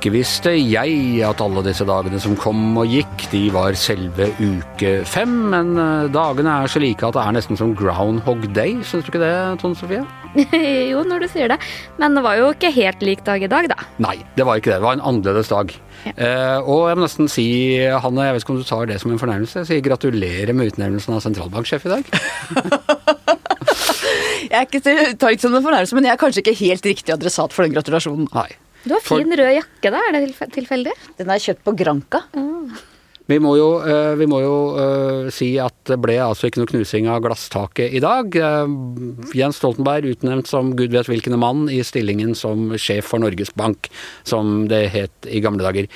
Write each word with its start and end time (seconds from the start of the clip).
Ikke 0.00 0.14
visste 0.14 0.54
jeg 0.56 1.18
at 1.28 1.42
alle 1.44 1.60
disse 1.60 1.84
dagene 1.84 2.16
som 2.24 2.32
kom 2.40 2.78
og 2.80 2.88
gikk, 2.88 3.26
de 3.34 3.40
var 3.52 3.74
selve 3.76 4.30
uke 4.40 4.92
fem, 5.04 5.34
men 5.52 5.74
eh, 5.76 6.06
dagene 6.08 6.54
er 6.62 6.72
så 6.72 6.80
like 6.80 7.04
at 7.04 7.18
det 7.18 7.20
er 7.20 7.34
nesten 7.36 7.58
som 7.60 7.74
Groundhog 7.76 8.46
Day, 8.56 8.78
syns 8.80 9.04
du 9.04 9.10
ikke 9.12 9.20
det, 9.20 9.34
Tone 9.60 9.76
Sofie? 9.76 10.00
jo, 10.88 11.02
når 11.04 11.20
du 11.20 11.26
sier 11.28 11.52
det. 11.52 11.58
Men 12.00 12.16
det 12.16 12.22
var 12.24 12.38
jo 12.40 12.46
ikke 12.54 12.70
helt 12.78 13.04
lik 13.04 13.26
dag 13.26 13.44
i 13.44 13.50
dag, 13.52 13.68
da. 13.74 13.76
Nei, 14.00 14.14
det 14.38 14.46
var 14.48 14.62
ikke 14.62 14.70
det. 14.70 14.78
Det 14.78 14.86
var 14.86 14.96
en 14.96 15.04
annerledes 15.10 15.52
dag. 15.52 15.76
Ja. 16.06 16.14
Eh, 16.14 16.56
og 16.64 16.88
jeg 16.88 16.96
må 16.96 17.04
nesten 17.04 17.28
si, 17.28 17.46
Hanne, 18.06 18.24
jeg 18.30 18.38
vet 18.38 18.46
ikke 18.46 18.56
om 18.56 18.62
du 18.62 18.66
tar 18.70 18.88
det 18.88 18.96
som 19.04 19.12
en 19.12 19.20
fornærmelse, 19.20 19.66
sier 19.68 19.84
gratulerer 19.84 20.54
med 20.56 20.72
utnevnelsen 20.72 21.18
av 21.18 21.20
sentralbanksjef 21.26 21.84
i 21.84 21.92
dag. 21.92 22.08
jeg 24.48 24.56
er 24.56 24.64
ikke, 24.64 24.80
tar 24.80 25.36
ikke 25.36 25.44
som 25.44 25.60
en 25.60 25.68
fornærmelse, 25.68 26.00
men 26.00 26.08
jeg 26.08 26.16
er 26.16 26.24
kanskje 26.24 26.46
ikke 26.46 26.58
helt 26.64 26.92
riktig 26.94 27.18
adressat 27.18 27.52
for 27.52 27.68
den 27.68 27.76
gratulasjonen. 27.76 28.32
Nei. 28.32 28.48
Du 28.84 28.94
har 28.94 29.02
fin 29.04 29.26
For... 29.26 29.42
rød 29.42 29.56
jakke, 29.58 29.92
da. 29.92 30.00
Er 30.08 30.16
det 30.16 30.52
tilfeldig? 30.54 30.94
Den 31.18 31.32
er 31.32 31.42
kjøpt 31.42 31.66
på 31.66 31.76
Granka. 31.78 32.24
Mm. 32.36 32.72
Vi 33.30 33.36
må 33.38 33.52
jo, 33.54 33.68
uh, 33.78 34.16
vi 34.18 34.26
må 34.26 34.40
jo 34.42 34.54
uh, 34.74 35.28
si 35.30 35.52
at 35.62 35.76
det 35.86 36.00
ble 36.02 36.16
altså 36.18 36.48
ikke 36.48 36.62
noe 36.62 36.70
knusing 36.72 37.06
av 37.10 37.20
glasstaket 37.22 37.94
i 37.94 38.02
dag. 38.02 38.34
Uh, 38.34 39.28
Jens 39.36 39.60
Stoltenberg 39.60 40.08
utnevnt 40.16 40.50
som 40.50 40.72
gud 40.78 40.96
vet 40.96 41.10
hvilken 41.10 41.38
mann 41.38 41.68
i 41.70 41.78
stillingen 41.86 42.34
som 42.38 42.72
sjef 42.74 43.12
for 43.12 43.22
Norges 43.22 43.52
Bank, 43.54 43.86
som 44.26 44.66
det 44.70 44.82
het 44.96 45.30
i 45.30 45.42
gamle 45.44 45.62
dager. 45.62 45.86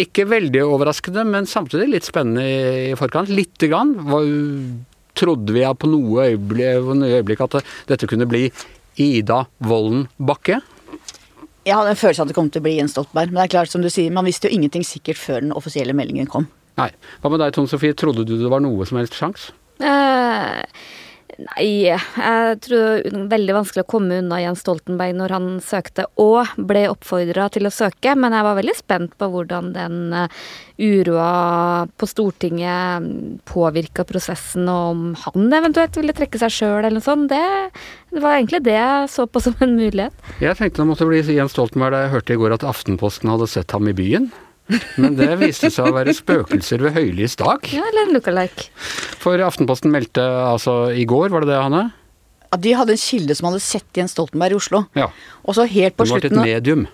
Ikke 0.00 0.24
veldig 0.26 0.64
overraskende, 0.64 1.26
men 1.28 1.46
samtidig 1.46 1.90
litt 1.90 2.08
spennende 2.08 2.46
i 2.94 2.96
forkant. 2.98 3.30
Lite 3.30 3.68
grann. 3.70 3.92
Var, 4.08 4.30
trodde 5.20 5.54
vi 5.54 5.62
på 5.62 5.90
noe 5.90 6.30
øyeblikk, 6.30 6.88
noe 6.96 7.18
øyeblikk 7.20 7.44
at 7.44 7.60
dette 7.92 8.08
kunne 8.10 8.26
bli 8.30 8.48
Ida 9.04 9.44
Vollen 9.62 10.08
Bakke? 10.16 10.62
Jeg 11.64 11.78
hadde 11.78 11.94
en 11.94 11.96
følelse 11.96 12.20
av 12.20 12.26
at 12.26 12.32
det 12.32 12.36
kom 12.36 12.50
til 12.52 12.60
å 12.60 12.64
bli 12.66 12.74
Jens 12.76 12.92
Stoltenberg. 12.92 13.30
Men 13.32 13.40
det 13.40 13.44
er 13.46 13.52
klart, 13.56 13.72
som 13.72 13.84
du 13.84 13.88
sier, 13.92 14.12
man 14.12 14.26
visste 14.28 14.50
jo 14.50 14.56
ingenting 14.58 14.84
sikkert 14.84 15.16
før 15.16 15.40
den 15.40 15.54
offisielle 15.56 15.96
meldingen 15.96 16.28
kom. 16.28 16.48
Nei. 16.80 16.90
Hva 17.22 17.30
med 17.32 17.40
deg, 17.40 17.54
Tone 17.56 17.70
Sofie? 17.70 17.96
Trodde 17.96 18.26
du 18.28 18.34
det 18.36 18.50
var 18.52 18.60
noe 18.60 18.84
som 18.88 18.98
helst 19.00 19.16
sjanse? 19.16 19.54
Uh, 19.80 20.60
Nei, 21.34 21.90
jeg 21.90 22.58
tror 22.62 23.02
det 23.02 23.10
er 23.10 23.30
veldig 23.32 23.56
vanskelig 23.56 23.82
å 23.84 23.88
komme 23.90 24.20
unna 24.22 24.38
Jens 24.42 24.62
Stoltenberg 24.62 25.16
når 25.18 25.34
han 25.34 25.48
søkte, 25.64 26.06
og 26.20 26.52
ble 26.56 26.84
oppfordra 26.90 27.48
til 27.54 27.66
å 27.66 27.72
søke, 27.74 28.14
men 28.18 28.36
jeg 28.36 28.46
var 28.46 28.58
veldig 28.58 28.76
spent 28.78 29.16
på 29.18 29.28
hvordan 29.32 29.72
den 29.74 29.98
eh, 30.14 30.44
uroa 30.78 31.86
på 31.98 32.08
Stortinget 32.10 33.10
påvirka 33.50 34.06
prosessen, 34.06 34.68
og 34.70 34.94
om 34.94 35.04
han 35.24 35.58
eventuelt 35.60 35.98
ville 35.98 36.14
trekke 36.16 36.40
seg 36.42 36.54
sjøl 36.54 36.78
eller 36.80 36.98
noe 36.98 37.06
sånt. 37.06 37.30
Det, 37.32 37.42
det, 38.14 38.22
var 38.22 38.38
egentlig 38.38 38.64
det 38.68 38.78
jeg 38.78 39.12
så 39.12 39.26
på 39.26 39.42
som 39.42 39.58
en 39.64 39.76
mulighet. 39.78 40.32
Jeg 40.44 40.58
tenkte 40.60 40.82
det 40.82 40.90
måtte 40.92 41.08
bli 41.10 41.22
Jens 41.24 41.56
Stoltenberg 41.56 41.96
da 41.96 42.04
jeg 42.06 42.14
hørte 42.18 42.36
i 42.36 42.42
går 42.42 42.58
at 42.58 42.66
Aftenposten 42.68 43.32
hadde 43.32 43.50
sett 43.50 43.74
ham 43.74 43.90
i 43.90 43.96
byen. 43.96 44.30
Men 44.96 45.16
det 45.18 45.28
viste 45.42 45.68
seg 45.72 45.90
å 45.90 45.94
være 45.96 46.14
spøkelser 46.16 46.80
ved 46.86 46.96
høylys 46.96 47.36
dag. 47.40 47.66
Ja, 47.74 47.84
eller 47.90 48.06
en 48.06 48.16
lookalike. 48.16 48.70
For 49.20 49.40
Aftenposten 49.44 49.92
meldte 49.92 50.24
altså 50.24 50.88
i 50.94 51.04
går, 51.08 51.30
var 51.34 51.44
det 51.44 51.52
det, 51.52 51.60
Hanne? 51.60 51.84
Ja, 52.48 52.60
de 52.62 52.74
hadde 52.78 52.94
en 52.94 53.00
kilde 53.02 53.36
som 53.36 53.50
hadde 53.50 53.62
sett 53.64 53.98
Jens 53.98 54.14
Stoltenberg 54.16 54.54
i 54.54 54.60
Oslo. 54.60 54.84
Ja. 54.96 55.10
Og 55.44 55.58
så 55.58 55.66
helt 55.68 55.96
på 55.98 56.06
slutten 56.08 56.30
Det 56.30 56.38
var 56.38 56.46
et 56.46 56.54
medium. 56.62 56.86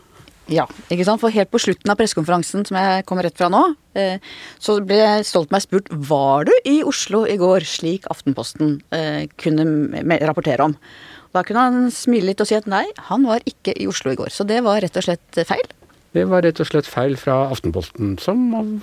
Ja, 0.50 0.64
ikke 0.91 1.06
sant. 1.06 1.22
For 1.22 1.30
helt 1.30 1.50
på 1.52 1.60
slutten 1.62 1.92
av 1.92 1.98
pressekonferansen 2.00 2.64
som 2.66 2.78
jeg 2.80 3.04
kommer 3.06 3.26
rett 3.26 3.38
fra 3.38 3.50
nå, 3.52 3.60
eh, 3.94 4.18
så 4.58 4.80
ble 4.82 5.20
Stoltenberg 5.26 5.62
spurt 5.62 5.91
var 6.10 6.48
du 6.48 6.54
i 6.66 6.80
Oslo 6.82 7.22
i 7.28 7.38
går, 7.38 7.66
slik 7.68 8.08
Aftenposten 8.10 8.80
eh, 8.96 9.28
kunne 9.38 9.68
rapportere 10.26 10.66
om. 10.66 10.74
Da 11.30 11.44
kunne 11.46 11.66
han 11.68 11.92
smile 11.94 12.32
litt 12.32 12.42
og 12.42 12.48
si 12.50 12.58
at 12.58 12.66
nei, 12.70 12.86
han 13.12 13.28
var 13.28 13.44
ikke 13.46 13.76
i 13.78 13.86
Oslo 13.86 14.10
i 14.10 14.18
går. 14.18 14.32
Så 14.34 14.48
det 14.48 14.58
var 14.66 14.82
rett 14.82 14.98
og 14.98 15.06
slett 15.06 15.44
feil. 15.46 15.69
Det 16.10 16.25
var 16.26 16.43
rett 16.43 16.59
og 16.59 16.66
slett 16.66 16.88
feil 16.91 17.12
fra 17.19 17.37
Aftenposten, 17.54 18.16
som 18.19 18.41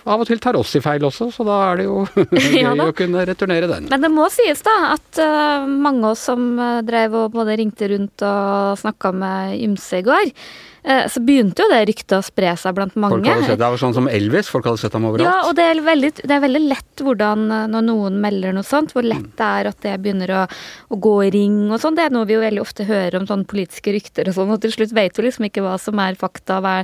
av 0.08 0.22
og 0.22 0.30
til 0.30 0.40
tar 0.40 0.56
oss 0.56 0.72
i 0.80 0.82
feil 0.84 1.04
også, 1.04 1.28
så 1.36 1.44
da 1.48 1.58
er 1.66 1.82
det 1.82 1.88
jo 1.90 2.06
gøy 2.32 2.62
ja, 2.62 2.72
å 2.72 2.94
kunne 2.96 3.26
returnere 3.28 3.68
den. 3.72 3.90
Men 3.92 4.06
det 4.06 4.12
må 4.14 4.30
sies 4.32 4.64
da 4.64 4.78
at 4.94 5.20
uh, 5.20 5.68
mange 5.68 6.06
av 6.06 6.16
oss 6.16 6.24
som 6.30 6.48
uh, 6.56 6.80
drev 6.88 7.20
og 7.26 7.36
både 7.36 7.60
ringte 7.60 7.92
rundt 7.92 8.24
og 8.24 8.80
snakka 8.80 9.12
med 9.12 9.60
ymse 9.68 10.00
i 10.00 10.08
går, 10.08 10.32
Eh, 10.32 10.77
så 11.12 11.22
begynte 11.24 11.64
jo 11.64 11.68
det 11.72 11.80
ryktet 11.90 12.16
å 12.16 12.22
spre 12.24 12.54
seg 12.60 12.76
blant 12.78 12.96
mange. 13.00 13.34
Sett, 13.44 13.58
det 13.60 13.70
var 13.74 13.80
sånn 13.82 13.96
som 13.96 14.08
Elvis, 14.12 14.48
folk 14.52 14.70
hadde 14.70 14.80
sett 14.82 14.96
ham 14.96 15.08
overalt. 15.10 15.28
Ja, 15.28 15.50
og 15.50 15.58
det 15.58 15.66
er, 15.68 15.82
veldig, 15.84 16.12
det 16.22 16.36
er 16.36 16.44
veldig 16.44 16.62
lett 16.64 17.04
hvordan, 17.04 17.48
eh, 17.52 17.66
når 17.74 17.88
noen 17.90 18.20
melder 18.24 18.56
noe 18.56 18.68
sånt, 18.68 18.94
hvor 18.96 19.06
lett 19.08 19.30
det 19.40 19.48
er 19.48 19.72
at 19.72 19.82
det 19.84 19.98
begynner 20.04 20.36
å, 20.38 20.46
å 20.94 21.02
gå 21.08 21.16
i 21.28 21.34
ring 21.36 21.60
og 21.68 21.82
sånn. 21.84 21.98
Det 21.98 22.08
er 22.08 22.16
noe 22.16 22.30
vi 22.30 22.38
jo 22.38 22.44
veldig 22.46 22.64
ofte 22.64 22.88
hører 22.88 23.20
om 23.20 23.28
sånne 23.30 23.50
politiske 23.50 23.94
rykter 23.96 24.32
og 24.32 24.38
sånn, 24.38 24.54
og 24.56 24.64
til 24.64 24.76
slutt 24.76 24.96
vet 24.96 25.18
du 25.18 25.26
liksom 25.26 25.50
ikke 25.50 25.66
hva 25.66 25.76
som 25.82 26.00
er 26.04 26.20
fakta, 26.20 26.62
hva, 26.64 26.78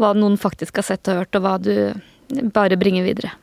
hva 0.00 0.14
noen 0.16 0.40
faktisk 0.40 0.80
har 0.80 0.88
sett 0.92 1.12
og 1.12 1.22
hørt, 1.22 1.36
og 1.36 1.44
hva 1.44 1.58
du 1.60 1.74
bare 2.54 2.78
bringer 2.80 3.04
videre. 3.06 3.34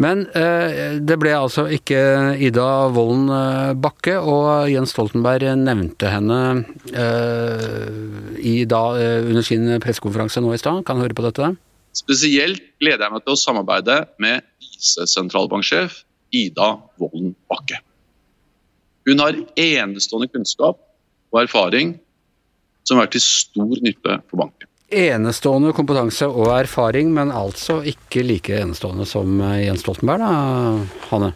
Men 0.00 0.24
eh, 0.34 0.96
det 1.06 1.16
ble 1.22 1.30
altså 1.38 1.68
ikke 1.70 1.98
Ida 2.42 2.66
Wolden 2.94 3.28
eh, 3.30 3.74
Bakke, 3.78 4.16
og 4.18 4.66
Jens 4.72 4.90
Stoltenberg 4.90 5.52
nevnte 5.60 6.10
henne 6.10 6.38
eh, 6.90 8.40
i 8.42 8.56
da, 8.66 8.82
eh, 8.98 9.28
under 9.28 9.46
sin 9.46 9.68
pressekonferanse 9.82 10.42
nå 10.42 10.50
i 10.54 10.58
stad. 10.58 10.82
Kan 10.88 10.98
høre 11.02 11.14
på 11.14 11.26
dette? 11.28 11.52
Spesielt 11.94 12.58
gleder 12.82 13.06
jeg 13.06 13.14
meg 13.14 13.22
til 13.22 13.36
å 13.36 13.38
samarbeide 13.38 14.00
med 14.22 14.42
visesentralbanksjef 14.66 16.00
Ida 16.34 16.72
Wolden 16.98 17.36
Bakke. 17.50 17.78
Hun 19.06 19.22
har 19.22 19.38
enestående 19.60 20.32
kunnskap 20.32 20.80
og 21.30 21.42
erfaring 21.44 21.94
som 22.88 22.98
er 22.98 23.06
til 23.12 23.22
stor 23.22 23.78
nytte 23.84 24.18
for 24.26 24.42
banken 24.42 24.73
enestående 24.92 25.72
kompetanse 25.76 26.26
og 26.28 26.50
erfaring, 26.58 27.12
men 27.14 27.32
altså 27.34 27.80
ikke 27.88 28.24
like 28.26 28.60
enestående 28.60 29.06
som 29.08 29.40
eh, 29.40 29.64
Jens 29.66 29.84
Stoltenberg, 29.84 30.22
da, 30.22 31.08
Hanne? 31.12 31.32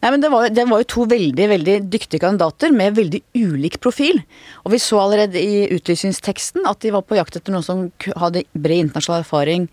Nei, 0.00 0.10
men 0.14 0.22
det 0.22 0.30
var, 0.32 0.46
det 0.48 0.64
var, 0.64 0.80
jo 0.80 0.88
to 0.88 1.02
veldig 1.10 1.46
veldig 1.50 1.74
dyktige 1.92 2.22
kandidater 2.22 2.72
med 2.72 2.94
veldig 2.96 3.20
ulik 3.36 3.76
profil. 3.84 4.22
Og 4.64 4.72
vi 4.72 4.78
så 4.80 4.96
allerede 5.02 5.36
i 5.36 5.66
utlysningsteksten 5.76 6.64
at 6.68 6.80
de 6.80 6.92
var 6.94 7.04
på 7.04 7.18
jakt 7.18 7.36
etter 7.36 7.52
noen 7.52 7.66
som 7.66 7.82
hadde 8.22 8.46
bred 8.54 8.86
internasjonal 8.86 9.26
erfaring. 9.26 9.66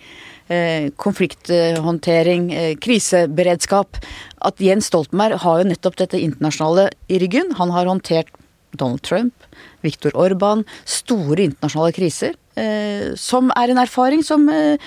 Eh, 0.51 0.89
konflikthåndtering, 0.99 2.49
eh, 2.51 2.73
kriseberedskap. 2.75 4.01
At 4.43 4.59
Jens 4.59 4.91
Stoltenberg 4.91 5.39
har 5.45 5.61
jo 5.61 5.69
nettopp 5.71 5.95
dette 6.03 6.19
internasjonale 6.19 6.89
i 7.07 7.21
ryggen. 7.23 7.55
Han 7.55 7.71
har 7.71 7.87
håndtert 7.87 8.35
Donald 8.75 9.03
Trump, 9.07 9.47
Viktor 9.81 10.11
Orban, 10.11 10.65
store 10.83 11.47
internasjonale 11.47 11.95
kriser. 11.95 12.35
Eh, 12.57 13.13
som 13.19 13.51
er 13.53 13.69
en 13.69 13.81
erfaring 13.83 14.23
som 14.25 14.47
eh, 14.49 14.81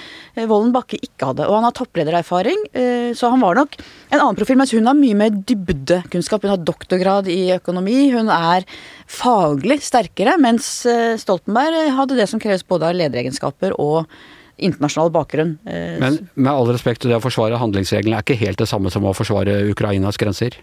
Volden 0.51 0.73
Bakke 0.75 0.99
ikke 0.99 1.29
hadde. 1.29 1.47
Og 1.47 1.55
han 1.59 1.69
har 1.69 1.77
toppledererfaring, 1.77 2.65
eh, 2.75 3.11
så 3.15 3.31
han 3.31 3.43
var 3.45 3.61
nok 3.61 3.77
en 4.11 4.19
annen 4.19 4.39
profil. 4.39 4.59
Mens 4.59 4.75
hun 4.75 4.91
har 4.91 4.99
mye 4.99 5.19
mer 5.19 5.31
dybdekunnskap. 5.35 6.43
Hun 6.43 6.55
har 6.57 6.65
doktorgrad 6.67 7.31
i 7.31 7.53
økonomi. 7.55 8.11
Hun 8.15 8.33
er 8.35 8.67
faglig 9.11 9.81
sterkere, 9.87 10.37
mens 10.43 10.69
Stoltenberg 11.23 11.95
hadde 11.97 12.19
det 12.19 12.29
som 12.31 12.43
kreves 12.43 12.67
både 12.67 12.91
av 12.91 12.99
lederegenskaper 12.99 13.75
og 13.79 14.05
internasjonal 14.61 15.11
bakgrunn. 15.15 15.57
Men 15.65 16.19
med 16.35 16.51
all 16.53 16.69
respekt, 16.71 17.07
det 17.09 17.17
å 17.17 17.23
forsvare 17.25 17.59
handlingsreglene 17.59 18.19
er 18.19 18.27
ikke 18.27 18.39
helt 18.39 18.61
det 18.61 18.69
samme 18.71 18.93
som 18.93 19.07
å 19.09 19.15
forsvare 19.17 19.57
Ukrainas 19.73 20.21
grenser? 20.21 20.59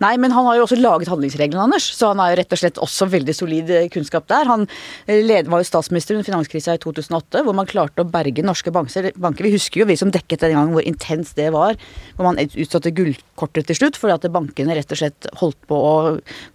Nei, 0.00 0.14
men 0.16 0.32
han 0.32 0.46
har 0.48 0.56
jo 0.56 0.64
også 0.64 0.78
laget 0.80 1.10
handlingsreglene, 1.12 1.66
Anders. 1.66 1.90
Så 1.92 2.08
han 2.08 2.20
har 2.22 2.32
jo 2.32 2.38
rett 2.40 2.54
og 2.56 2.60
slett 2.62 2.80
også 2.80 3.08
veldig 3.12 3.34
solid 3.36 3.72
eh, 3.76 3.88
kunnskap 3.92 4.30
der. 4.32 4.48
Han 4.48 4.64
eh, 5.04 5.28
var 5.44 5.60
jo 5.60 5.68
statsminister 5.68 6.16
under 6.16 6.24
finanskrisa 6.24 6.78
i 6.78 6.80
2008, 6.80 7.42
hvor 7.44 7.56
man 7.56 7.68
klarte 7.68 8.00
å 8.00 8.08
berge 8.08 8.44
norske 8.46 8.72
banker. 8.72 9.10
Vi 9.44 9.52
husker 9.52 9.82
jo, 9.82 9.88
vi 9.90 9.98
som 10.00 10.12
dekket 10.14 10.46
den 10.46 10.56
gangen, 10.56 10.72
hvor 10.76 10.88
intenst 10.88 11.36
det 11.36 11.50
var. 11.52 11.76
Hvor 12.16 12.30
man 12.30 12.40
utsatte 12.40 12.94
gullkortet 12.96 13.68
til 13.68 13.76
slutt, 13.82 14.00
fordi 14.00 14.16
at 14.16 14.28
bankene 14.32 14.78
rett 14.78 14.96
og 14.96 15.02
slett 15.02 15.28
holdt 15.42 15.60
på 15.68 15.76
å 15.76 15.94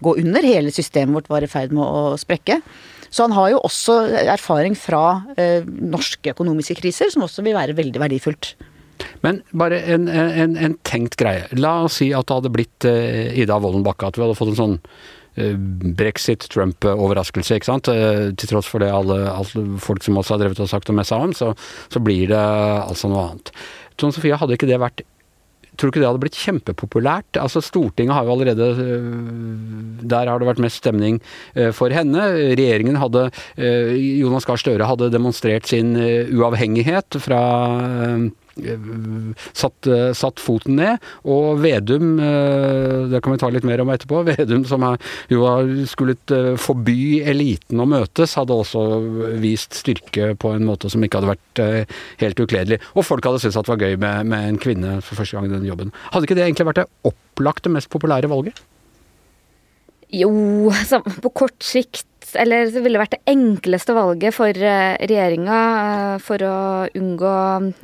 gå 0.05 0.17
under. 0.25 0.49
Hele 0.55 0.73
systemet 0.73 1.13
vårt 1.19 1.29
var 1.29 1.45
i 1.45 1.51
ferd 1.51 1.75
med 1.75 1.85
å 1.85 2.15
sprekke. 2.17 2.63
Så 3.13 3.27
han 3.27 3.35
har 3.37 3.53
jo 3.53 3.61
også 3.63 4.01
erfaring 4.25 4.73
fra 4.75 5.21
eh, 5.37 5.61
norske 5.65 6.33
økonomiske 6.33 6.81
kriser, 6.81 7.13
som 7.13 7.23
også 7.29 7.45
vil 7.45 7.55
være 7.55 7.77
veldig 7.77 8.01
verdifullt. 8.01 8.55
Men 9.25 9.41
bare 9.57 9.79
en, 9.81 10.07
en, 10.07 10.55
en, 10.57 10.77
tenkt 10.85 11.17
greie. 11.19 11.47
La 11.57 11.77
oss 11.85 11.99
si 12.01 12.11
at 12.15 12.27
det 12.27 12.39
hadde 12.39 12.53
blitt 12.53 12.87
uh, 12.87 13.33
Ida 13.35 13.57
Wolden 13.61 13.85
Bakke, 13.85 14.09
at 14.09 14.19
vi 14.19 14.25
hadde 14.25 14.37
fått 14.37 14.53
en 14.53 14.59
sånn 14.59 14.75
uh, 14.77 15.55
brexit-Trump-overraskelse, 16.01 17.57
ikke 17.57 17.71
sant. 17.71 17.89
Uh, 17.89 18.29
til 18.37 18.53
tross 18.53 18.69
for 18.69 18.83
det 18.83 18.91
alle, 18.93 19.23
alle, 19.31 19.65
folk 19.81 20.05
som 20.05 20.21
også 20.21 20.35
har 20.35 20.45
drevet 20.45 20.63
og 20.63 20.71
sagt 20.71 20.93
og 20.93 20.99
messa 20.99 21.19
om, 21.21 21.33
så, 21.37 21.53
så 21.89 22.03
blir 22.03 22.29
det 22.33 22.45
altså 22.85 23.11
noe 23.11 23.27
annet. 23.31 23.51
Tone 23.99 24.15
Sofie, 24.15 24.37
hadde 24.37 24.57
ikke 24.57 24.71
det 24.71 24.81
vært 24.83 25.05
Tror 25.75 25.89
du 25.89 25.91
ikke 25.91 25.99
det 25.99 26.07
hadde 26.07 26.19
blitt 26.23 26.37
kjempepopulært? 26.39 27.35
Altså 27.35 27.59
Stortinget 27.59 28.15
har 28.15 28.23
jo 28.23 28.31
allerede 28.31 28.67
Der 30.07 30.29
har 30.31 30.39
det 30.39 30.47
vært 30.47 30.61
mest 30.63 30.79
stemning 30.79 31.17
for 31.75 31.91
henne. 31.91 32.29
Regjeringen 32.55 32.95
hadde 32.95 33.25
Jonas 33.59 34.47
Gahr 34.47 34.61
Støre 34.61 34.87
hadde 34.87 35.11
demonstrert 35.11 35.67
sin 35.67 35.91
uavhengighet 35.99 37.19
fra 37.19 37.41
satt, 38.55 39.89
satt, 40.15 40.41
foten 40.41 40.77
ned. 40.79 41.03
Og 41.27 41.59
Vedum, 41.63 42.15
det 43.11 43.21
kan 43.23 43.35
vi 43.35 43.41
ta 43.41 43.49
litt 43.53 43.67
mer 43.67 43.83
om 43.83 43.91
etterpå, 43.93 44.23
Vedum 44.29 44.65
som 44.67 44.85
jo 45.31 45.45
har 45.47 45.71
skullet 45.89 46.35
forby 46.61 47.21
eliten 47.25 47.81
å 47.81 47.87
møtes, 47.89 48.37
hadde 48.39 48.55
også 48.55 48.85
vist 49.43 49.75
styrke 49.81 50.33
på 50.39 50.53
en 50.55 50.67
måte 50.67 50.91
som 50.91 51.03
ikke 51.03 51.21
hadde 51.21 51.33
vært 51.33 51.63
helt 52.23 52.45
ukledelig. 52.45 52.81
Og 52.95 53.07
folk 53.07 53.27
hadde 53.27 53.43
syntes 53.43 53.59
at 53.59 53.67
det 53.67 53.75
var 53.75 53.83
gøy 53.87 53.99
med, 54.01 54.31
med 54.31 54.53
en 54.53 54.61
kvinne 54.61 54.99
for 55.01 55.19
første 55.19 55.37
gang 55.37 55.49
i 55.49 55.55
den 55.55 55.67
jobben. 55.67 55.93
Hadde 56.13 56.29
ikke 56.29 56.39
det 56.39 56.47
egentlig 56.47 56.69
vært 56.71 56.83
det 56.83 56.89
opplagte, 57.11 57.73
mest 57.73 57.91
populære 57.93 58.31
valget? 58.31 58.63
Jo, 60.13 60.31
på 61.23 61.33
kort 61.33 61.63
sikt 61.65 62.05
eller 62.39 62.69
det 62.71 62.81
ville 62.83 62.99
vært 62.99 63.15
det 63.15 63.21
enkleste 63.29 63.95
valget 63.95 64.35
for 64.35 64.49
eh, 64.49 64.95
regjeringa 65.07 65.59
eh, 65.81 66.15
for 66.23 66.41
å 66.45 66.55
unngå 66.97 67.33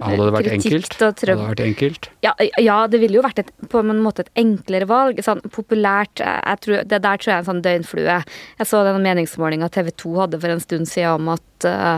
det 0.02 0.34
vært 0.36 0.52
enkelt? 0.56 0.98
Hadde 1.00 1.30
det 1.30 1.38
vært 1.40 1.64
enkelt? 1.66 2.10
Ja, 2.26 2.34
ja, 2.60 2.80
det 2.92 3.02
ville 3.04 3.20
jo 3.20 3.26
vært 3.26 3.44
et, 3.44 3.54
på 3.72 3.82
en 3.84 4.04
måte 4.04 4.26
et 4.26 4.34
enklere 4.42 4.90
valg. 4.90 5.22
Sånn 5.26 5.44
populært 5.54 6.24
eh, 6.24 6.58
tror, 6.64 6.84
Det 6.88 7.02
der 7.04 7.22
tror 7.22 7.32
jeg 7.32 7.38
er 7.38 7.44
en 7.44 7.50
sånn 7.52 7.64
døgnflue. 7.66 8.20
Jeg 8.60 8.70
så 8.70 8.84
den 8.88 9.02
meningsmålinga 9.06 9.72
TV 9.74 9.94
2 10.04 10.14
hadde 10.24 10.42
for 10.42 10.54
en 10.54 10.64
stund 10.64 10.90
siden 10.90 11.22
om 11.22 11.34
at 11.34 11.68
uh, 11.68 11.98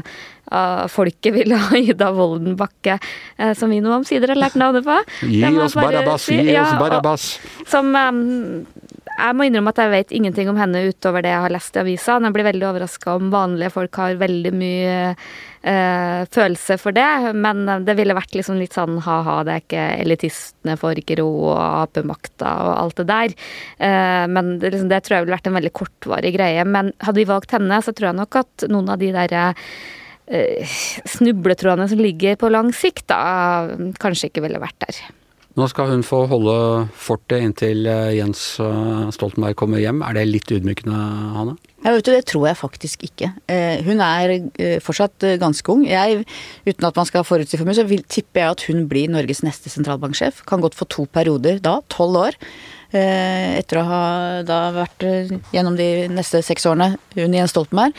uh, 0.52 0.86
folket 0.92 1.36
ville 1.36 1.58
ha 1.64 1.80
Ida 1.80 2.12
Voldenbakke, 2.16 2.98
uh, 3.40 3.54
som 3.58 3.72
vi 3.74 3.82
nå 3.84 3.94
omsider 3.96 4.34
har 4.34 4.40
lært 4.40 4.58
navnet 4.60 4.88
på. 4.88 5.00
Gi 5.30 5.44
oss 5.64 5.78
Barabas, 5.78 6.28
gi 6.32 6.58
oss 6.60 6.76
Barabas. 6.80 7.28
Som 7.70 7.94
um, 7.96 8.64
jeg 9.14 9.38
må 9.38 9.46
innrømme 9.46 9.72
at 9.74 9.80
jeg 9.82 9.92
vet 9.92 10.14
ingenting 10.16 10.50
om 10.50 10.58
henne 10.58 10.88
utover 10.90 11.24
det 11.24 11.32
jeg 11.34 11.44
har 11.46 11.54
lest 11.54 11.76
i 11.78 11.82
avisa. 11.84 12.18
Jeg 12.18 12.34
blir 12.36 12.48
veldig 12.48 12.66
overraska 12.70 13.16
om 13.20 13.30
vanlige 13.34 13.74
folk 13.76 14.00
har 14.02 14.18
veldig 14.22 14.52
mye 14.58 14.96
eh, 15.14 16.24
følelse 16.34 16.78
for 16.82 16.96
det. 16.98 17.34
Men 17.38 17.64
det 17.86 17.96
ville 18.00 18.18
vært 18.18 18.36
liksom 18.38 18.60
litt 18.62 18.76
sånn 18.78 19.00
ha-ha, 19.06 19.40
det 19.46 19.56
er 19.56 19.64
ikke 19.64 19.88
elitistene 20.04 20.78
får 20.82 21.04
ikke 21.04 21.20
ro 21.22 21.30
og 21.54 21.62
Ap-makta 21.62 22.54
og 22.66 22.74
alt 22.74 23.02
det 23.02 23.08
der. 23.14 23.40
Eh, 23.78 24.26
men 24.34 24.56
det, 24.58 24.74
liksom, 24.74 24.92
det, 24.92 25.04
tror 25.06 25.18
jeg 25.18 25.28
ville 25.28 25.38
vært 25.38 25.50
en 25.52 25.60
veldig 25.62 25.76
kortvarig 25.82 26.36
greie. 26.38 26.68
Men 26.68 26.94
hadde 27.06 27.22
vi 27.22 27.30
valgt 27.30 27.56
henne, 27.56 27.82
så 27.86 27.94
tror 27.96 28.12
jeg 28.12 28.22
nok 28.22 28.40
at 28.44 28.70
noen 28.74 28.94
av 28.94 29.02
de 29.02 29.14
derre 29.16 29.50
eh, 30.26 30.78
snubletrådene 31.16 31.92
som 31.92 32.02
ligger 32.02 32.40
på 32.42 32.52
lang 32.54 32.74
sikt, 32.76 33.08
da 33.14 33.68
kanskje 34.02 34.34
ikke 34.34 34.48
ville 34.48 34.64
vært 34.64 34.82
der. 34.88 35.06
Nå 35.54 35.68
skal 35.70 35.92
hun 35.92 36.02
få 36.02 36.24
holde 36.32 36.56
fortet 36.98 37.44
inntil 37.46 37.86
eh, 37.86 38.16
Jens 38.18 38.42
eh, 38.64 39.04
Stoltenberg 39.14 39.58
kommer 39.60 39.82
hjem. 39.82 40.02
Er 40.02 40.18
det 40.18 40.26
litt 40.32 40.50
ydmykende, 40.50 40.98
Hanne? 41.36 41.54
Ja, 41.84 41.92
vet 41.94 42.08
du, 42.08 42.12
Det 42.16 42.24
tror 42.32 42.48
jeg 42.48 42.58
faktisk 42.58 43.06
ikke. 43.06 43.30
Eh, 43.52 43.84
hun 43.86 44.02
er 44.02 44.34
fortsatt 44.82 45.28
ganske 45.42 45.70
ung. 45.70 45.84
Jeg, 45.86 46.24
uten 46.66 46.90
at 46.90 46.98
man 46.98 47.10
skal 47.10 47.28
forutsi 47.28 47.60
for 47.60 47.70
mye, 47.70 47.78
så 47.78 47.86
tipper 47.86 48.42
jeg 48.42 48.56
at 48.56 48.66
hun 48.72 48.88
blir 48.90 49.14
Norges 49.14 49.44
neste 49.46 49.70
sentralbanksjef. 49.70 50.42
Kan 50.50 50.64
godt 50.64 50.80
få 50.80 50.90
to 50.90 51.06
perioder 51.14 51.62
da, 51.62 51.82
tolv 51.94 52.24
år. 52.24 52.40
Eh, 52.94 53.58
etter 53.58 53.80
å 53.82 53.84
ha 53.88 54.02
da 54.46 54.58
vært 54.76 55.04
eh, 55.08 55.32
gjennom 55.50 55.74
de 55.80 56.06
neste 56.14 56.44
seks 56.46 56.68
årene 56.70 56.92
under 57.16 57.40
Jens 57.40 57.54
Stoltenberg. 57.56 57.96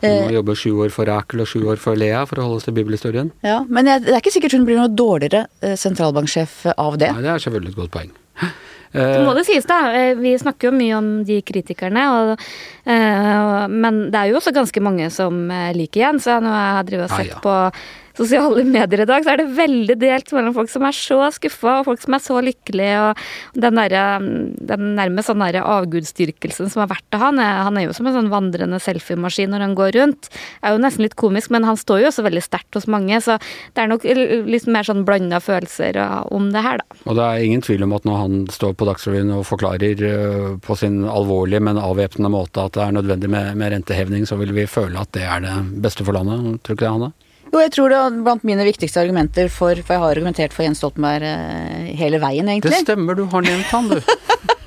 Hun 0.00 0.14
må 0.24 0.32
jobbe 0.38 0.54
sju 0.56 0.70
år 0.86 0.94
for 0.94 1.10
Akel 1.12 1.42
og 1.44 1.50
sju 1.50 1.66
år 1.68 1.82
for 1.82 1.98
Lea 2.00 2.22
for 2.30 2.40
å 2.40 2.46
holde 2.46 2.62
oss 2.62 2.68
til 2.68 2.76
bibelhistorien. 2.78 3.28
Ja, 3.44 3.58
Men 3.68 3.90
jeg, 3.90 4.06
det 4.06 4.14
er 4.14 4.22
ikke 4.22 4.32
sikkert 4.32 4.56
hun 4.56 4.64
blir 4.64 4.80
noe 4.80 4.88
dårligere 4.88 5.44
eh, 5.60 5.76
sentralbanksjef 5.76 6.62
av 6.78 6.96
det. 6.96 7.12
Nei, 7.12 7.26
Det 7.26 7.34
er 7.34 7.44
selvfølgelig 7.44 7.74
et 7.74 7.80
godt 7.82 7.94
poeng. 7.98 8.16
Det 8.88 9.20
må 9.20 9.34
det 9.36 9.42
sies, 9.44 9.66
da. 9.68 10.14
Vi 10.16 10.30
snakker 10.40 10.70
jo 10.70 10.72
mye 10.72 10.94
om 10.96 11.08
de 11.28 11.34
kritikerne. 11.44 12.06
Og, 12.08 12.44
men 12.88 13.98
det 14.08 14.16
er 14.16 14.30
jo 14.30 14.38
også 14.38 14.54
ganske 14.56 14.80
mange 14.80 15.10
som 15.12 15.42
liker 15.76 16.06
Jens. 16.06 16.24
Når 16.24 16.56
jeg 16.56 16.70
har 16.78 16.86
drevet 16.88 17.04
og 17.04 17.12
sett 17.12 17.20
ah, 17.20 17.34
ja. 17.34 17.42
på 17.44 18.07
sosiale 18.18 18.64
medier 18.66 19.04
i 19.04 19.08
dag, 19.08 19.24
så 19.24 19.32
er 19.32 19.42
det 19.42 19.48
veldig 19.56 19.96
delt 20.00 20.32
mellom 20.34 20.56
folk 20.56 20.72
som 20.72 20.86
er 20.88 20.96
så 20.96 21.20
skuffa, 21.34 21.78
og 21.80 21.88
folk 21.88 22.02
som 22.02 22.16
er 22.16 22.24
så 22.24 22.40
lykkelige, 22.44 22.98
og 23.06 23.60
den, 23.62 23.80
der, 23.80 24.26
den 24.70 24.92
nærmest 24.98 25.30
sånn 25.30 25.44
derre 25.44 25.64
avgudsdyrkelsen 25.78 26.72
som 26.72 26.84
har 26.84 26.92
vært 26.92 27.16
av 27.16 27.26
han. 27.28 27.42
Han 27.42 27.78
er 27.78 27.88
jo 27.88 27.96
som 27.96 28.08
en 28.10 28.16
sånn 28.16 28.32
vandrende 28.32 28.80
selfiemaskin 28.82 29.52
når 29.54 29.66
han 29.66 29.76
går 29.78 29.94
rundt. 29.98 30.30
Er 30.62 30.74
jo 30.74 30.82
nesten 30.82 31.06
litt 31.06 31.18
komisk, 31.20 31.52
men 31.54 31.66
han 31.68 31.78
står 31.78 32.02
jo 32.02 32.10
også 32.12 32.26
veldig 32.26 32.44
sterkt 32.44 32.78
hos 32.78 32.88
mange, 32.90 33.20
så 33.24 33.38
det 33.76 33.84
er 33.84 33.92
nok 33.92 34.06
litt 34.48 34.68
mer 34.70 34.86
sånn 34.86 35.04
blanda 35.08 35.40
følelser 35.42 35.98
om 36.34 36.50
det 36.54 36.64
her, 36.64 36.82
da. 36.82 36.98
Og 37.08 37.18
det 37.18 37.26
er 37.26 37.46
ingen 37.46 37.64
tvil 37.64 37.86
om 37.86 37.94
at 37.96 38.06
når 38.08 38.20
han 38.22 38.40
står 38.52 38.74
på 38.78 38.88
Dagsrevyen 38.88 39.32
og 39.36 39.46
forklarer 39.48 40.02
øh, 40.08 40.50
på 40.64 40.76
sin 40.78 41.00
alvorlige, 41.08 41.62
men 41.64 41.80
avvæpnende 41.80 42.32
måte 42.32 42.64
at 42.64 42.76
det 42.76 42.84
er 42.84 42.98
nødvendig 42.98 43.30
med, 43.32 43.54
med 43.60 43.74
rentehevning, 43.74 44.26
så 44.28 44.38
vil 44.40 44.54
vi 44.56 44.68
føle 44.70 45.00
at 45.00 45.12
det 45.16 45.24
er 45.28 45.44
det 45.44 45.56
beste 45.84 46.06
for 46.06 46.16
landet. 46.16 46.60
Tror 46.62 46.74
du 46.74 46.78
ikke 46.78 46.86
det, 46.86 46.94
Hanne? 46.96 47.12
Jo, 47.48 47.62
jeg 47.62 47.72
tror 47.72 47.92
det 47.92 47.98
er 47.98 48.20
blant 48.26 48.44
mine 48.44 48.66
viktigste 48.66 49.00
argumenter 49.00 49.48
for 49.52 49.78
For 49.80 49.96
jeg 49.96 50.02
har 50.02 50.14
argumentert 50.16 50.52
for 50.56 50.66
Jens 50.66 50.82
Stoltenberg 50.82 51.24
eh, 51.24 51.90
hele 51.98 52.20
veien, 52.22 52.48
egentlig. 52.48 52.74
Det 52.76 52.84
stemmer, 52.84 53.16
du 53.16 53.24
har 53.32 53.44
nevnt 53.46 53.72
han, 53.72 53.88
du. 53.94 54.00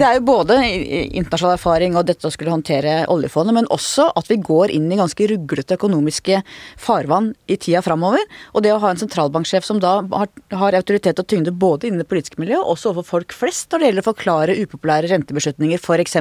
Det 0.00 0.06
er 0.08 0.16
jo 0.16 0.22
både 0.24 0.54
internasjonal 0.64 1.58
erfaring 1.58 1.96
og 1.98 2.06
dette 2.08 2.24
å 2.24 2.32
skulle 2.32 2.54
håndtere 2.54 3.02
oljefondet, 3.12 3.52
men 3.52 3.66
også 3.74 4.06
at 4.16 4.30
vi 4.30 4.38
går 4.40 4.72
inn 4.72 4.86
i 4.88 4.96
ganske 4.96 5.26
ruglete 5.28 5.76
økonomiske 5.76 6.38
farvann 6.80 7.34
i 7.52 7.58
tida 7.60 7.82
framover. 7.84 8.22
Og 8.54 8.64
det 8.64 8.70
å 8.72 8.78
ha 8.80 8.94
en 8.94 9.00
sentralbanksjef 9.02 9.66
som 9.66 9.82
da 9.82 9.98
har, 10.00 10.30
har 10.62 10.76
autoritet 10.78 11.20
og 11.20 11.26
tyngde 11.28 11.52
både 11.52 11.90
innen 11.90 12.00
det 12.00 12.08
politiske 12.08 12.40
miljøet 12.40 12.62
og 12.62 12.78
også 12.78 12.94
overfor 12.94 13.18
folk 13.18 13.36
flest 13.36 13.68
når 13.68 13.82
det 13.82 13.90
gjelder 13.90 14.06
å 14.06 14.08
forklare 14.08 14.56
upopulære 14.62 15.10
rentebeslutninger, 15.12 15.82
f.eks. 15.84 16.16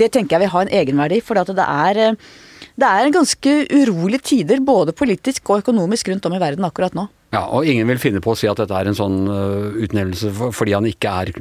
Det 0.00 0.08
tenker 0.14 0.38
jeg 0.38 0.44
vil 0.46 0.52
ha 0.54 0.62
en 0.64 0.72
egenverdi, 0.80 1.18
for 1.20 1.36
det 1.36 1.66
er 1.66 2.00
eh, 2.06 2.30
det 2.80 2.88
er 2.88 3.12
ganske 3.12 3.52
urolige 3.74 4.24
tider, 4.30 4.62
både 4.64 4.94
politisk 4.96 5.50
og 5.50 5.66
økonomisk 5.66 6.08
rundt 6.08 6.30
om 6.30 6.38
i 6.38 6.40
verden 6.40 6.64
akkurat 6.64 6.96
nå. 6.96 7.10
Ja, 7.36 7.44
og 7.52 7.68
ingen 7.68 7.92
vil 7.92 8.00
finne 8.00 8.24
på 8.24 8.32
å 8.32 8.38
si 8.40 8.48
at 8.48 8.56
dette 8.60 8.72
er 8.72 8.88
en 8.88 8.96
sånn 8.96 9.20
uh, 9.28 9.68
utnevnelse 9.84 10.32
fordi 10.56 10.72
han 10.78 10.88
ikke 10.88 11.12
er 11.12 11.34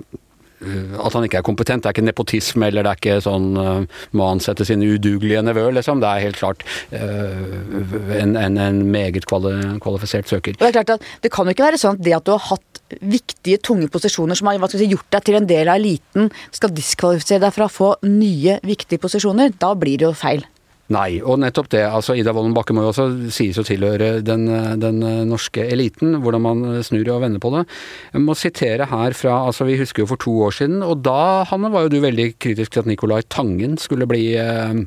at 0.62 1.16
han 1.18 1.26
ikke 1.26 1.42
er 1.42 1.46
kompetent. 1.46 1.84
Det 1.84 1.90
er 1.90 1.96
ikke 1.96 2.08
nepotisme 2.08 2.68
eller 2.70 2.86
det 2.86 2.92
er 2.92 3.02
ikke 3.02 3.20
sånn 3.26 3.48
uh, 3.58 4.02
må 4.18 4.28
ansette 4.30 4.66
sine 4.68 4.88
udugelige 4.96 5.42
nevøer, 5.46 5.74
liksom. 5.78 6.02
Det 6.04 6.10
er 6.10 6.26
helt 6.28 6.40
klart 6.40 6.66
en, 6.92 8.36
en, 8.38 8.60
en, 8.62 8.82
meget 8.92 9.26
kvali, 9.30 9.56
kvalifisert 9.84 10.30
søker. 10.30 10.58
Det 10.60 10.70
er 10.70 10.78
klart 10.80 10.96
at 10.98 11.08
det 11.24 11.32
kan 11.34 11.48
jo 11.48 11.56
ikke 11.56 11.70
være 11.70 11.82
sånn 11.82 11.98
at 11.98 12.06
det 12.06 12.16
at 12.18 12.28
du 12.28 12.34
har 12.36 12.46
hatt 12.52 12.82
viktige, 13.00 13.62
tunge 13.64 13.90
posisjoner 13.92 14.38
som 14.38 14.50
har 14.52 14.62
si, 14.72 14.90
gjort 14.92 15.10
deg 15.16 15.28
til 15.28 15.40
en 15.40 15.50
del 15.50 15.72
av 15.72 15.80
eliten, 15.80 16.32
skal 16.54 16.74
diskvalifisere 16.76 17.44
deg 17.46 17.56
fra 17.56 17.68
å 17.68 17.74
få 17.74 17.94
nye, 18.08 18.60
viktige 18.68 19.02
posisjoner. 19.02 19.54
Da 19.62 19.74
blir 19.80 20.02
det 20.02 20.10
jo 20.10 20.16
feil. 20.18 20.46
Nei, 20.92 21.22
og 21.24 21.40
nettopp 21.40 21.70
det. 21.72 21.84
altså 21.88 22.16
Ida 22.20 22.34
Wolden 22.36 22.56
Bakke 22.56 22.76
må 22.76 22.84
jo 22.84 22.92
også 22.92 23.06
sies 23.32 23.60
å 23.62 23.66
tilhøre 23.68 24.20
den, 24.26 24.48
den, 24.82 25.00
norske 25.30 25.64
eliten, 25.64 26.18
hvordan 26.24 26.44
man 26.44 26.64
snur 26.84 27.08
og 27.14 27.22
vender 27.24 27.44
på 27.44 27.54
det. 27.54 27.64
Jeg 28.12 28.24
må 28.26 28.36
sitere 28.36 28.90
her 28.92 29.16
fra 29.18 29.38
altså 29.48 29.68
Vi 29.70 29.78
husker 29.80 30.04
jo 30.04 30.10
for 30.12 30.22
to 30.22 30.34
år 30.48 30.58
siden, 30.58 30.82
og 30.84 31.06
da 31.06 31.46
Hanne, 31.52 31.72
var 31.72 31.86
jo 31.86 31.94
du 31.94 32.02
veldig 32.04 32.34
kritisk 32.42 32.74
til 32.74 32.84
at 32.84 32.92
Nicolai 32.92 33.22
Tangen 33.32 33.78
skulle 33.80 34.10
bli, 34.10 34.34
eh, 34.36 34.84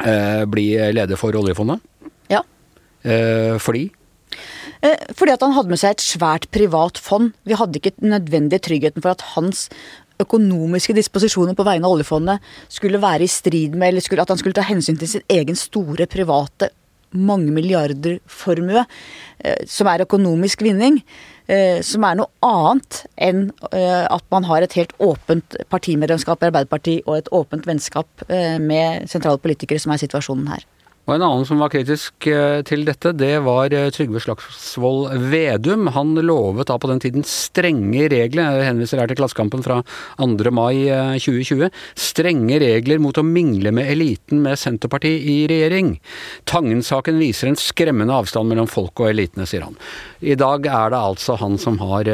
eh 0.00 0.44
bli 0.50 0.66
leder 0.96 1.20
for 1.20 1.36
oljefondet. 1.36 1.80
Ja. 2.32 2.42
Eh, 3.04 3.56
fordi? 3.62 3.90
Eh, 4.80 4.96
fordi 5.16 5.34
at 5.34 5.42
han 5.44 5.52
hadde 5.52 5.72
med 5.72 5.80
seg 5.80 5.96
et 5.96 6.04
svært 6.04 6.46
privat 6.54 6.98
fond. 7.00 7.34
Vi 7.44 7.56
hadde 7.58 7.76
ikke 7.76 7.92
den 7.98 8.14
nødvendige 8.14 8.64
tryggheten 8.64 9.04
for 9.04 9.12
at 9.12 9.24
hans 9.34 9.66
økonomiske 10.22 10.94
disposisjoner 10.96 11.56
på 11.58 11.66
vegne 11.66 11.88
av 11.88 11.96
oljefondet 11.96 12.52
skulle 12.68 13.00
være 13.02 13.26
i 13.26 13.30
strid 13.30 13.74
med, 13.74 13.90
eller 13.90 14.04
skulle, 14.04 14.22
at 14.24 14.32
han 14.32 14.40
skulle 14.40 14.56
ta 14.56 14.66
hensyn 14.66 14.98
til 15.00 15.10
sin 15.14 15.26
egen 15.32 15.58
store 15.58 16.08
private 16.10 16.70
mange 17.10 17.50
milliarder 17.50 18.18
formue, 18.30 18.84
eh, 19.44 19.66
som 19.66 19.88
er 19.90 20.04
økonomisk 20.06 20.62
vinning. 20.62 21.00
Eh, 21.50 21.80
som 21.82 22.04
er 22.06 22.14
noe 22.20 22.30
annet 22.46 23.00
enn 23.18 23.48
eh, 23.74 24.06
at 24.06 24.24
man 24.30 24.44
har 24.46 24.62
et 24.62 24.76
helt 24.78 24.92
åpent 25.02 25.56
partimedlemskap 25.72 26.44
i 26.44 26.46
Arbeiderpartiet 26.46 27.08
og 27.08 27.16
et 27.16 27.32
åpent 27.34 27.66
vennskap 27.66 28.06
med 28.28 29.10
sentrale 29.10 29.42
politikere, 29.42 29.82
som 29.82 29.90
er 29.90 29.98
situasjonen 29.98 30.46
her. 30.52 30.62
Og 31.08 31.16
En 31.16 31.24
annen 31.24 31.46
som 31.48 31.58
var 31.58 31.72
kritisk 31.72 32.26
eh, 32.28 32.60
til 32.68 32.84
dette, 32.86 33.10
det 33.16 33.32
var 33.42 33.72
eh, 33.74 33.88
Trygve 33.90 34.20
Slagsvold 34.22 35.16
Vedum. 35.32 35.88
Han 35.96 36.12
lovet 36.22 36.68
da 36.68 36.76
på 36.78 36.90
den 36.90 37.00
tiden 37.02 37.24
strenge 37.26 38.04
regler, 38.12 38.60
jeg 38.60 38.68
henviser 38.68 39.00
her 39.00 39.10
til 39.10 39.18
Klassekampen 39.18 39.64
fra 39.64 39.80
2. 40.20 40.52
mai 40.54 40.86
2020, 41.18 41.64
eh, 41.66 41.80
strenge 41.98 42.60
regler 42.62 43.00
mot 43.02 43.16
å 43.16 43.24
mingle 43.26 43.72
med 43.74 43.88
eliten 43.90 44.42
med 44.44 44.60
Senterpartiet 44.60 45.24
i 45.24 45.38
regjering. 45.50 45.96
Tangen-saken 46.50 47.18
viser 47.18 47.50
en 47.50 47.58
skremmende 47.58 48.14
avstand 48.20 48.52
mellom 48.52 48.68
folk 48.70 49.02
og 49.02 49.10
elitene, 49.10 49.48
sier 49.50 49.64
han. 49.66 49.80
I 50.20 50.36
dag 50.38 50.68
er 50.68 50.92
det 50.92 51.00
altså 51.00 51.38
han 51.40 51.56
som 51.58 51.80
har 51.80 52.06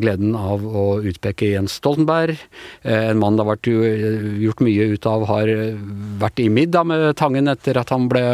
gleden 0.00 0.32
av 0.34 0.64
å 0.64 0.86
utpeke 1.04 1.52
Jens 1.52 1.76
Stoltenberg, 1.76 2.40
en 2.88 3.20
mann 3.20 3.36
det 3.36 3.44
har 3.44 3.50
vært 3.52 3.68
gjort 3.68 4.62
mye 4.64 4.86
ut 4.94 5.08
av, 5.10 5.26
har 5.28 5.52
vært 6.22 6.40
i 6.40 6.48
middag 6.52 6.88
med 6.88 7.08
Tangen 7.20 7.50
etter 7.52 7.76
at 7.76 7.92
han 7.92 8.08
ble 8.08 8.29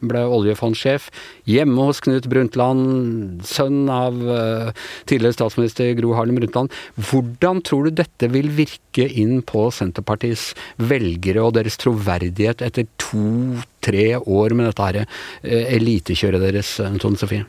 ble 0.00 0.22
oljefondsjef. 0.38 1.08
Hjemme 1.48 1.88
hos 1.88 2.02
Knut 2.04 2.28
Brundtland, 2.30 3.42
sønn 3.48 3.88
av 3.92 4.16
uh, 4.22 4.70
tidligere 5.08 5.36
statsminister 5.36 5.92
Gro 5.98 6.14
Harlem 6.18 6.40
Brundtland. 6.40 6.74
Hvordan 7.10 7.62
tror 7.66 7.88
du 7.88 8.00
dette 8.02 8.30
vil 8.32 8.50
virke 8.56 9.08
inn 9.08 9.40
på 9.46 9.68
Senterpartiets 9.74 10.50
velgere 10.80 11.44
og 11.44 11.54
deres 11.58 11.78
troverdighet 11.80 12.64
etter 12.66 12.88
to-tre 13.00 14.10
år 14.18 14.56
med 14.56 14.70
dette 14.70 14.90
her 14.90 15.04
uh, 15.04 15.62
elitekjøret 15.78 16.44
deres, 16.48 16.76
Tone 17.02 17.20
Sofie? 17.20 17.46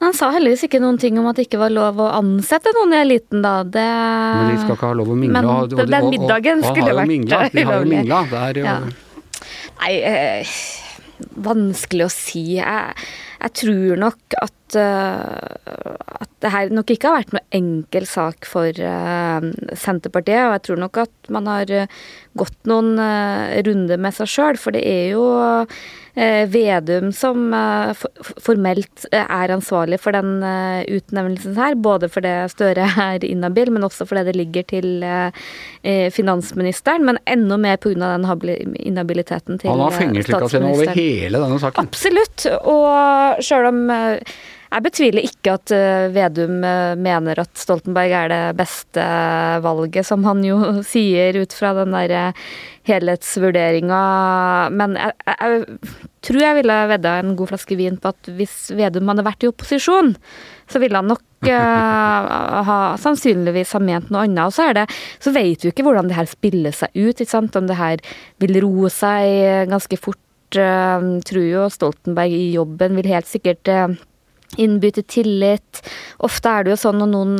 Han 0.00 0.14
sa 0.16 0.30
heldigvis 0.32 0.64
ikke 0.64 0.78
noen 0.80 0.96
ting 1.00 1.18
om 1.20 1.26
at 1.28 1.36
det 1.36 1.44
ikke 1.44 1.60
var 1.60 1.72
lov 1.74 1.98
å 2.00 2.06
ansette 2.16 2.72
noen 2.72 2.94
i 2.96 3.00
eliten, 3.02 3.42
da. 3.44 3.60
Det 3.68 3.84
Men 3.84 4.48
de 4.48 4.56
skal 4.62 4.78
ikke 4.78 4.88
ha 4.88 4.96
lov 4.96 5.12
å 5.12 5.16
mingle. 5.18 5.42
Men 5.44 5.90
den 5.92 6.08
middagen 6.14 6.64
skulle 6.64 6.94
vært, 6.96 7.10
mingla. 7.10 7.40
De 7.52 7.64
har 7.68 7.82
jo 7.82 7.90
mingla. 7.90 8.22
Det 8.30 8.40
er 8.40 8.60
jo 8.62 8.64
Ja. 8.70 8.78
Nei, 9.80 9.94
eh, 10.04 10.56
vanskelig 11.40 12.04
å 12.06 12.12
si. 12.12 12.42
Jeg, 12.58 13.06
jeg 13.40 13.54
tror 13.62 14.00
nok 14.00 14.36
at, 14.40 14.76
eh, 14.76 15.78
at 16.20 16.32
det 16.44 16.52
her 16.52 16.72
nok 16.74 16.92
ikke 16.92 17.08
har 17.08 17.22
vært 17.22 17.34
noe 17.36 17.46
enkel 17.56 18.08
sak 18.08 18.48
for 18.48 18.68
eh, 18.68 19.48
Senterpartiet. 19.72 20.42
Og 20.46 20.54
jeg 20.58 20.64
tror 20.68 20.82
nok 20.84 21.02
at 21.06 21.32
man 21.32 21.48
har 21.48 21.72
eh, 21.72 21.98
gått 22.36 22.58
noen 22.68 22.92
eh, 23.00 23.60
runder 23.66 24.00
med 24.00 24.16
seg 24.16 24.30
sjøl, 24.34 24.60
for 24.60 24.76
det 24.76 24.84
er 24.84 25.14
jo 25.14 25.24
Vedum 26.50 27.12
som 27.14 27.52
eh, 27.54 27.92
formelt 28.42 29.04
eh, 29.12 29.24
er 29.24 29.52
ansvarlig 29.54 30.00
for 30.02 30.12
den 30.16 30.42
eh, 30.42 30.82
utnevnelsen 30.98 31.56
her. 31.56 31.76
Både 31.78 32.08
fordi 32.12 32.32
Støre 32.50 32.86
er 32.98 33.24
inhabil, 33.28 33.70
men 33.74 33.86
også 33.86 34.06
fordi 34.08 34.26
det 34.30 34.36
ligger 34.36 34.66
til 34.74 35.02
eh, 35.06 35.30
eh, 35.82 36.08
finansministeren. 36.14 37.04
Men 37.06 37.20
enda 37.26 37.56
mer 37.60 37.76
pga. 37.76 37.94
den 37.94 38.24
habili- 38.26 38.60
inhabiliteten 38.82 39.58
til 39.60 39.70
Han 39.70 39.80
har 39.86 39.92
eh, 39.92 40.48
sine 40.50 40.72
over 40.72 40.94
hele 40.96 41.38
denne 41.44 41.60
saken. 41.62 41.86
Absolutt. 41.86 42.46
Og 42.64 43.42
sjøl 43.44 43.70
om 43.70 43.84
eh, 43.90 44.18
jeg 44.70 44.84
betviler 44.84 45.26
ikke 45.26 45.54
at 45.56 45.72
eh, 45.74 46.08
Vedum 46.14 46.60
eh, 46.62 46.92
mener 46.94 47.40
at 47.42 47.50
Stoltenberg 47.58 48.12
er 48.14 48.28
det 48.30 48.42
beste 48.60 49.02
valget, 49.64 50.06
som 50.06 50.22
han 50.28 50.44
jo 50.46 50.58
sier 50.92 51.40
ut 51.42 51.54
fra 51.56 51.72
den 51.80 51.96
der 51.96 52.14
eh, 52.14 52.44
helhetsvurderinga. 52.86 54.02
Men 54.70 54.94
jeg, 55.00 55.16
jeg, 55.26 55.56
jeg 55.58 55.96
tror 56.28 56.44
jeg 56.44 56.58
ville 56.60 56.76
vedda 56.92 57.16
en 57.18 57.34
god 57.38 57.50
flaske 57.50 57.78
vin 57.80 57.98
på 57.98 58.12
at 58.12 58.30
hvis 58.38 58.54
Vedum 58.78 59.10
hadde 59.10 59.26
vært 59.26 59.42
i 59.42 59.50
opposisjon, 59.50 60.12
så 60.70 60.78
ville 60.78 61.00
han 61.00 61.10
nok 61.10 61.50
uh, 61.50 62.62
ha, 62.68 62.78
sannsynligvis 63.02 63.74
ha 63.74 63.80
ment 63.82 64.12
noe 64.14 64.22
annet. 64.28 64.44
Og 64.46 64.54
så, 64.54 64.68
er 64.70 64.78
det, 64.78 64.84
så 65.18 65.32
vet 65.34 65.64
vi 65.64 65.72
ikke 65.72 65.82
hvordan 65.86 66.10
det 66.10 66.18
her 66.18 66.30
spiller 66.30 66.76
seg 66.76 66.94
ut. 66.94 67.24
Om 67.58 67.66
det 67.66 67.78
her 67.78 68.04
vil 68.42 68.60
roe 68.62 68.92
seg 68.94 69.66
ganske 69.72 69.98
fort. 69.98 70.20
Uh, 70.50 71.18
tror 71.26 71.44
jo 71.46 71.66
Stoltenberg 71.70 72.32
i 72.34 72.52
jobben 72.56 72.96
vil 72.98 73.10
helt 73.10 73.28
sikkert 73.30 73.68
eh, 74.58 74.90
til 74.90 75.04
tillit. 75.04 75.82
Ofte 76.18 76.48
er 76.48 76.64
det 76.64 76.74
jo 76.74 76.80
sånn 76.82 77.00
når 77.00 77.12
noen 77.12 77.36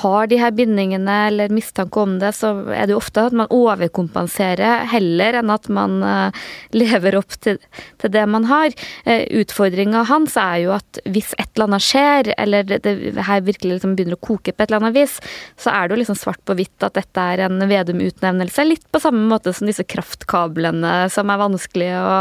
har 0.00 0.28
de 0.30 0.38
her 0.40 0.52
bindingene 0.54 1.16
eller 1.28 1.52
mistanke 1.52 2.00
om 2.00 2.18
det, 2.20 2.32
så 2.36 2.52
er 2.72 2.86
det 2.86 2.94
jo 2.94 3.00
ofte 3.00 3.26
at 3.28 3.36
man 3.36 3.50
overkompenserer 3.52 4.86
heller 4.90 5.40
enn 5.40 5.52
at 5.52 5.68
man 5.72 5.98
eh, 6.06 6.42
lever 6.76 7.18
opp 7.18 7.36
til, 7.42 7.60
til 8.00 8.12
det 8.14 8.24
man 8.30 8.46
har. 8.48 8.72
Uh, 9.06 9.24
Utfordringa 9.40 10.02
hans 10.08 10.36
er 10.40 10.60
jo 10.64 10.72
at 10.74 11.00
hvis 11.10 11.32
et 11.38 11.48
eller 11.54 11.68
annet 11.68 11.84
skjer, 11.84 12.30
eller 12.40 12.66
det, 12.68 12.80
det 12.84 13.24
her 13.26 13.44
virkelig 13.46 13.76
liksom 13.78 13.96
begynner 13.98 14.18
å 14.18 14.22
koke 14.22 14.52
på 14.52 14.62
et 14.62 14.70
eller 14.70 14.80
annet 14.80 14.96
vis, 14.96 15.18
så 15.60 15.72
er 15.74 15.88
det 15.88 15.96
jo 15.96 16.00
liksom 16.02 16.18
svart 16.18 16.42
på 16.46 16.56
hvitt 16.58 16.86
at 16.86 16.96
dette 16.98 17.26
er 17.34 17.44
en 17.46 17.60
Vedum-utnevnelse. 17.70 18.66
Litt 18.68 18.86
på 18.92 19.02
samme 19.02 19.26
måte 19.30 19.52
som 19.56 19.68
disse 19.68 19.86
kraftkablene 19.88 20.94
som 21.12 21.32
er 21.32 21.42
vanskelig 21.42 21.90
å, 21.98 22.16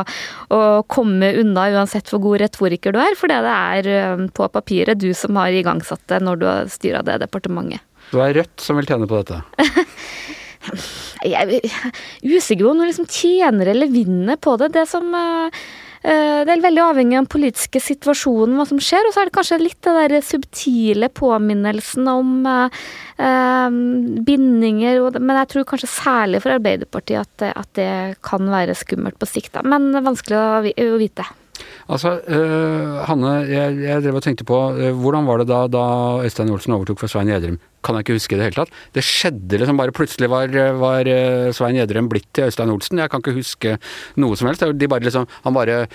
å 0.55 0.61
komme 0.91 1.31
unna 1.39 1.69
uansett 1.75 2.11
hvor 2.11 2.23
god 2.25 2.43
retoriker 2.45 2.95
du 2.95 3.01
er, 3.01 3.17
fordi 3.19 3.39
det 3.45 3.55
er 3.55 4.28
på 4.35 4.47
papiret 4.53 4.99
du 5.01 5.09
som 5.17 5.35
har 5.39 5.51
igangsatt 5.55 6.03
det 6.11 6.21
når 6.25 6.39
du 6.41 6.45
har 6.49 6.69
styra 6.71 7.01
det 7.05 7.19
departementet. 7.25 7.81
Det 8.09 8.21
er 8.25 8.33
Rødt 8.39 8.63
som 8.63 8.79
vil 8.79 8.87
tjene 8.89 9.05
på 9.09 9.19
dette. 9.21 9.41
Jeg 11.25 11.35
er 11.35 11.91
usikker 12.23 12.65
på 12.65 12.71
om 12.73 12.79
du 12.81 12.87
liksom 12.87 13.07
tjener 13.09 13.69
eller 13.73 13.91
vinner 13.91 14.37
på 14.41 14.55
det. 14.59 14.71
Det 14.75 14.85
som 14.89 15.07
eh, 15.15 15.59
eh, 16.03 16.41
det 16.47 16.53
er 16.53 16.63
veldig 16.63 16.83
avhengig 16.83 17.17
av 17.17 17.23
den 17.25 17.31
politiske 17.31 17.81
situasjonen, 17.83 18.57
hva 18.59 18.65
som 18.69 18.79
skjer. 18.83 19.07
Og 19.09 19.15
så 19.15 19.23
er 19.23 19.29
det 19.29 19.35
kanskje 19.37 19.59
litt 19.63 19.79
det 19.87 19.95
der 20.13 20.25
subtile 20.25 21.09
påminnelsen 21.15 22.07
om 22.11 22.33
eh, 22.49 22.79
eh, 23.23 23.79
bindinger. 24.27 25.09
Men 25.19 25.41
jeg 25.41 25.51
tror 25.55 25.67
kanskje 25.73 25.91
særlig 25.91 26.43
for 26.45 26.55
Arbeiderpartiet 26.57 27.23
at, 27.23 27.33
det- 27.43 27.53
at 27.63 27.73
det 27.79 27.91
kan 28.25 28.49
være 28.51 28.77
skummelt 28.79 29.19
på 29.21 29.29
sikt. 29.31 29.53
Da. 29.57 29.65
Men 29.67 29.91
vanskelig 30.05 30.39
å 30.39 30.97
vite. 31.01 31.27
Altså, 31.89 32.15
uh, 32.29 33.01
Hanne, 33.07 33.33
jeg, 33.49 33.77
jeg 33.83 34.05
drev 34.05 34.19
og 34.19 34.25
tenkte 34.25 34.47
på 34.47 34.59
uh, 34.75 34.89
hvordan 34.95 35.27
var 35.29 35.41
det 35.41 35.49
da, 35.51 35.63
da 35.71 35.83
Øystein 36.25 36.51
Olsen 36.53 36.75
overtok 36.77 37.01
for 37.01 37.11
Svein 37.11 37.31
Gjedrem? 37.31 37.59
Kan 37.85 37.95
jeg 37.95 38.05
ikke 38.05 38.17
huske 38.19 38.35
i 38.35 38.39
det 38.39 38.49
hele 38.49 38.59
tatt. 38.59 38.73
Det 38.95 39.05
skjedde 39.05 39.61
liksom 39.61 39.79
bare 39.79 39.95
plutselig 39.95 40.27
var, 40.31 40.51
var 40.81 41.07
øh, 41.07 41.51
Svein 41.55 41.77
Gjedrem 41.79 42.09
blitt 42.11 42.27
til 42.35 42.49
Øystein 42.49 42.73
Olsen. 42.73 42.99
Jeg 42.99 43.11
kan 43.11 43.23
ikke 43.23 43.37
huske 43.37 43.77
noe 44.19 44.35
som 44.35 44.49
helst. 44.49 44.65
De 44.75 44.89
bare 44.91 45.07
liksom, 45.07 45.29
han 45.45 45.55
bare 45.55 45.85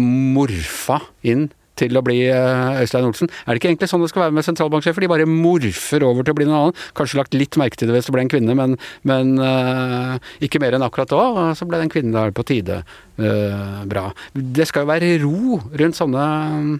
morfa 0.00 1.02
inn 1.20 1.50
til 1.80 1.98
å 1.98 2.02
bli 2.04 2.20
øh, 2.30 2.80
Øystein 2.82 3.08
Olsen. 3.08 3.30
Er 3.44 3.54
det 3.54 3.62
ikke 3.62 3.72
egentlig 3.72 3.90
sånn 3.90 4.04
det 4.04 4.10
skal 4.12 4.26
være 4.26 4.36
med 4.36 4.46
sentralbanksjefer? 4.46 5.04
De 5.04 5.10
bare 5.10 5.28
morfer 5.28 6.06
over 6.06 6.26
til 6.26 6.34
å 6.34 6.38
bli 6.38 6.48
noen 6.48 6.58
annen. 6.60 6.82
Kanskje 6.98 7.20
lagt 7.20 7.38
litt 7.38 7.58
merke 7.60 7.80
til 7.80 7.90
det 7.90 7.98
hvis 7.98 8.10
det 8.10 8.16
ble 8.16 8.26
en 8.26 8.32
kvinne, 8.32 8.58
men, 8.58 8.76
men 9.08 9.34
uh, 9.40 10.18
ikke 10.44 10.62
mer 10.62 10.76
enn 10.76 10.86
akkurat 10.86 11.10
da. 11.10 11.22
Og 11.30 11.58
så 11.58 11.68
ble 11.68 11.82
den 11.82 11.92
kvinnen 11.92 12.14
der 12.14 12.34
på 12.34 12.46
tide 12.48 12.82
uh, 12.84 13.82
bra. 13.90 14.08
Det 14.34 14.68
skal 14.70 14.86
jo 14.86 14.92
være 14.92 15.16
ro 15.24 15.60
rundt 15.80 15.98
sånne 15.98 16.28
øh, 16.28 16.70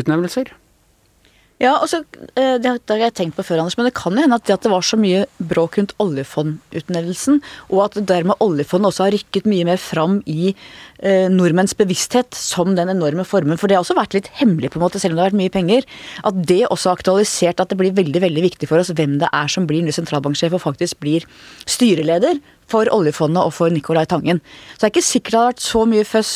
utnevnelser. 0.00 0.52
Ja, 1.62 1.76
og 1.78 1.86
så, 1.86 2.02
eh, 2.34 2.58
Det 2.58 2.66
har 2.66 2.98
jeg 2.98 3.14
tenkt 3.14 3.36
på 3.36 3.44
før, 3.44 3.60
Anders, 3.60 3.76
men 3.76 3.86
det 3.86 3.94
kan 3.94 4.12
jo 4.12 4.20
hende 4.20 4.34
at 4.34 4.44
det, 4.44 4.54
at 4.54 4.62
det 4.62 4.72
var 4.72 4.82
så 4.82 4.98
mye 4.98 5.26
bråk 5.38 5.78
rundt 5.78 5.94
oljefondutnevnelsen, 6.00 7.40
og 7.70 7.84
at 7.84 8.06
dermed 8.06 8.34
oljefondet 8.40 8.90
også 8.90 9.04
har 9.04 9.12
rykket 9.12 9.46
mye 9.46 9.64
mer 9.64 9.76
fram 9.76 10.20
i 10.26 10.54
eh, 10.98 11.28
nordmenns 11.28 11.74
bevissthet 11.74 12.34
som 12.34 12.74
den 12.74 12.88
enorme 12.88 13.24
formuen. 13.24 13.56
For 13.56 13.68
det 13.68 13.76
har 13.76 13.84
også 13.84 13.94
vært 13.94 14.14
litt 14.14 14.28
hemmelig, 14.40 14.72
på 14.72 14.80
en 14.80 14.82
måte, 14.82 14.98
selv 14.98 15.12
om 15.12 15.16
det 15.16 15.22
har 15.22 15.30
vært 15.30 15.42
mye 15.42 15.54
penger. 15.54 15.86
At 16.24 16.42
det 16.44 16.66
også 16.66 16.90
har 16.90 16.98
aktualisert 16.98 17.60
at 17.60 17.68
det 17.68 17.78
blir 17.78 17.94
veldig 17.94 18.20
veldig 18.20 18.42
viktig 18.50 18.68
for 18.68 18.78
oss 18.78 18.90
hvem 18.90 19.20
det 19.20 19.30
er 19.32 19.46
som 19.46 19.66
blir 19.66 19.84
ny 19.84 19.94
sentralbanksjef 19.94 20.52
og 20.58 20.64
faktisk 20.66 20.98
blir 20.98 21.22
styreleder 21.70 22.40
for 22.66 22.90
oljefondet 22.90 23.44
og 23.44 23.54
for 23.54 23.70
Nicolai 23.70 24.06
Tangen. 24.06 24.42
Så 24.74 24.82
det 24.82 24.90
er 24.90 24.94
ikke 24.94 25.06
sikkert 25.06 25.30
det 25.30 25.38
har 25.38 25.52
vært 25.52 25.68
så 25.70 25.86
mye 25.86 26.04
føss 26.04 26.34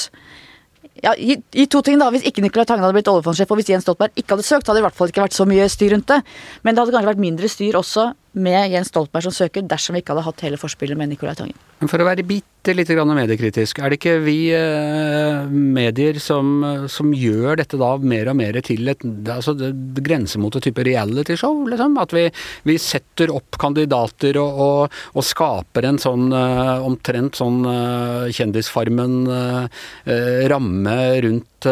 ja, 1.04 1.14
i, 1.14 1.38
i 1.54 1.66
to 1.70 1.82
ting 1.84 2.00
da, 2.00 2.10
Hvis 2.14 2.26
ikke 2.28 2.42
Nicolai 2.44 2.66
Tangen 2.68 2.86
hadde 2.86 2.96
blitt 2.96 3.10
oljefondsjef, 3.10 3.50
og 3.52 3.60
hvis 3.60 3.72
Jens 3.72 3.86
Stoltenberg 3.86 4.18
ikke 4.18 4.36
hadde 4.36 4.46
søkt, 4.46 4.66
hadde 4.66 4.80
det 4.80 4.84
i 4.84 4.88
hvert 4.88 4.98
fall 4.98 5.12
ikke 5.12 5.24
vært 5.26 5.38
så 5.38 5.48
mye 5.48 5.68
styr 5.72 5.94
rundt 5.94 6.10
det. 6.10 6.20
Men 6.64 6.74
det 6.74 6.84
hadde 6.84 6.96
kanskje 6.96 7.12
vært 7.12 7.24
mindre 7.24 7.50
styr 7.52 7.80
også 7.80 8.10
med 8.38 8.74
Jens 8.74 8.92
Stoltenberg 8.92 9.28
som 9.28 9.36
søker, 9.36 9.66
dersom 9.68 9.96
vi 9.96 10.04
ikke 10.04 10.16
hadde 10.16 10.28
hatt 10.30 10.46
hele 10.46 10.60
forspillet 10.60 10.98
med 10.98 11.12
Nicolai 11.12 11.36
Tangen. 11.38 11.67
Men 11.78 11.86
for 11.90 12.02
å 12.02 12.06
være 12.08 12.24
bitte 12.26 12.72
lite 12.74 12.94
grann 12.96 13.12
mediekritisk, 13.14 13.78
er 13.78 13.92
det 13.92 13.98
ikke 14.00 14.16
vi 14.24 14.50
eh, 14.52 15.46
medier 15.46 16.18
som, 16.20 16.64
som 16.90 17.12
gjør 17.14 17.56
dette 17.60 17.76
da 17.78 17.96
mer 18.02 18.28
og 18.32 18.36
mer 18.40 18.60
til 18.66 18.88
et 18.90 18.98
altså 19.30 19.54
grenser 19.96 20.38
mot 20.42 20.56
et 20.58 20.64
type 20.66 20.82
realityshow, 20.88 21.54
liksom? 21.70 21.98
At 22.02 22.10
vi, 22.16 22.24
vi 22.66 22.76
setter 22.82 23.30
opp 23.32 23.58
kandidater 23.62 24.38
og, 24.42 24.50
og, 24.64 24.90
og 25.14 25.24
skaper 25.24 25.82
en 25.86 25.98
sånn 26.02 26.32
eh, 26.34 26.86
omtrent 26.88 27.34
sånn 27.38 27.58
eh, 27.70 28.32
Kjendisfarmen-ramme 28.34 30.98
rundt, 31.24 31.66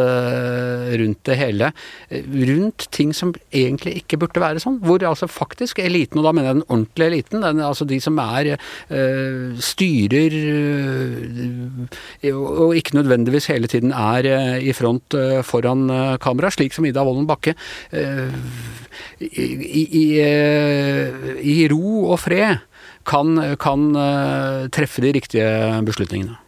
rundt 1.02 1.22
det 1.28 1.36
hele. 1.38 1.66
Rundt 2.10 2.80
ting 2.94 3.10
som 3.14 3.34
egentlig 3.54 3.92
ikke 4.00 4.18
burde 4.22 4.40
være 4.42 4.60
sånn. 4.62 4.80
Hvor 4.86 5.00
altså 5.06 5.26
faktisk 5.30 5.78
eliten, 5.82 6.18
og 6.22 6.26
da 6.26 6.32
mener 6.34 6.48
jeg 6.48 6.56
den 6.60 6.70
ordentlige 6.70 7.10
eliten, 7.12 7.38
den, 7.44 7.58
altså 7.66 7.84
de 7.88 7.98
som 8.02 8.14
er 8.22 8.44
eh, 8.54 8.58
styrer 9.62 9.95
eh, 12.22 12.34
og 12.34 12.76
ikke 12.76 12.96
nødvendigvis 12.98 13.46
hele 13.52 13.66
tiden 13.70 13.92
er 13.92 14.28
eh, 14.30 14.68
i 14.68 14.72
front 14.76 15.14
eh, 15.14 15.42
foran 15.44 15.88
kamera, 16.22 16.50
slik 16.50 16.72
som 16.76 16.84
Ida 16.84 17.04
Wolden 17.04 17.26
Bakke. 17.26 17.54
i, 19.20 19.82
i, 20.02 20.20
i, 21.40 21.68
ro 21.72 22.10
og 22.12 22.20
fred 22.20 22.56
kan, 23.06 23.56
kan 23.60 23.92
treffe 24.72 25.02
de 25.02 25.12
riktige 25.16 25.82
beslutningene. 25.86 26.45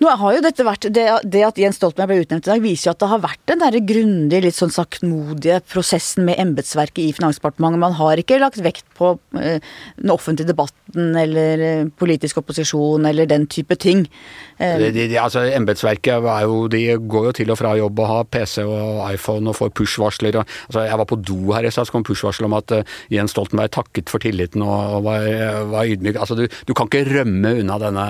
Nå 0.00 0.08
har 0.16 0.32
jo 0.32 0.40
dette 0.40 0.64
vært, 0.64 0.86
det, 0.96 1.02
det 1.28 1.42
at 1.44 1.58
Jens 1.60 1.76
Stoltenberg 1.76 2.08
ble 2.08 2.24
utnevnt 2.24 2.46
i 2.46 2.50
dag, 2.54 2.62
viser 2.64 2.88
jo 2.88 2.92
at 2.94 3.02
det 3.02 3.08
har 3.10 3.20
vært 3.20 3.42
den 3.50 3.60
der 3.60 3.74
grundige, 3.84 4.44
litt 4.46 4.56
sånn 4.56 4.72
saktmodige 4.72 5.58
prosessen 5.68 6.24
med 6.24 6.40
embetsverket 6.40 7.02
i 7.04 7.10
Finansdepartementet. 7.12 7.82
Man 7.82 7.96
har 7.98 8.22
ikke 8.22 8.38
lagt 8.40 8.62
vekt 8.64 8.86
på 8.96 9.12
eh, 9.36 9.60
den 10.00 10.12
offentlige 10.14 10.48
debatten 10.48 11.18
eller 11.20 11.64
eh, 11.66 11.90
politisk 12.00 12.40
opposisjon 12.40 13.04
eller 13.10 13.28
den 13.28 13.44
type 13.52 13.76
ting. 13.76 14.06
Eh, 14.56 14.78
De, 14.86 14.88
de, 14.96 15.18
altså, 15.20 15.44
Embetsverket 15.52 16.16
er 16.16 16.96
går 16.96 17.28
jo 17.28 17.34
til 17.36 17.52
og 17.52 17.60
fra 17.60 17.74
jobb 17.76 18.00
og 18.00 18.08
har 18.08 18.30
PC 18.32 18.64
og 18.64 19.04
iPhone 19.10 19.52
og 19.52 19.58
får 19.60 19.74
push-varsler. 19.76 20.40
Altså, 20.40 20.86
jeg 20.88 21.00
var 21.02 21.10
på 21.12 21.20
do 21.20 21.52
her 21.52 21.68
i 21.68 21.74
stad, 21.74 21.90
så 21.90 21.98
kom 21.98 22.08
push-varsel 22.08 22.48
om 22.48 22.56
at 22.56 22.72
uh, 22.72 22.96
Jens 23.12 23.36
Stoltenberg 23.36 23.74
takket 23.76 24.08
for 24.08 24.24
tilliten 24.24 24.64
og, 24.64 24.96
og 24.96 25.04
var, 25.10 25.28
var 25.74 25.92
ydmyk. 25.92 26.16
Altså, 26.16 26.40
du, 26.40 26.46
du 26.48 26.72
kan 26.72 26.88
ikke 26.88 27.04
rømme 27.10 27.52
unna 27.60 27.76
denne, 27.84 28.08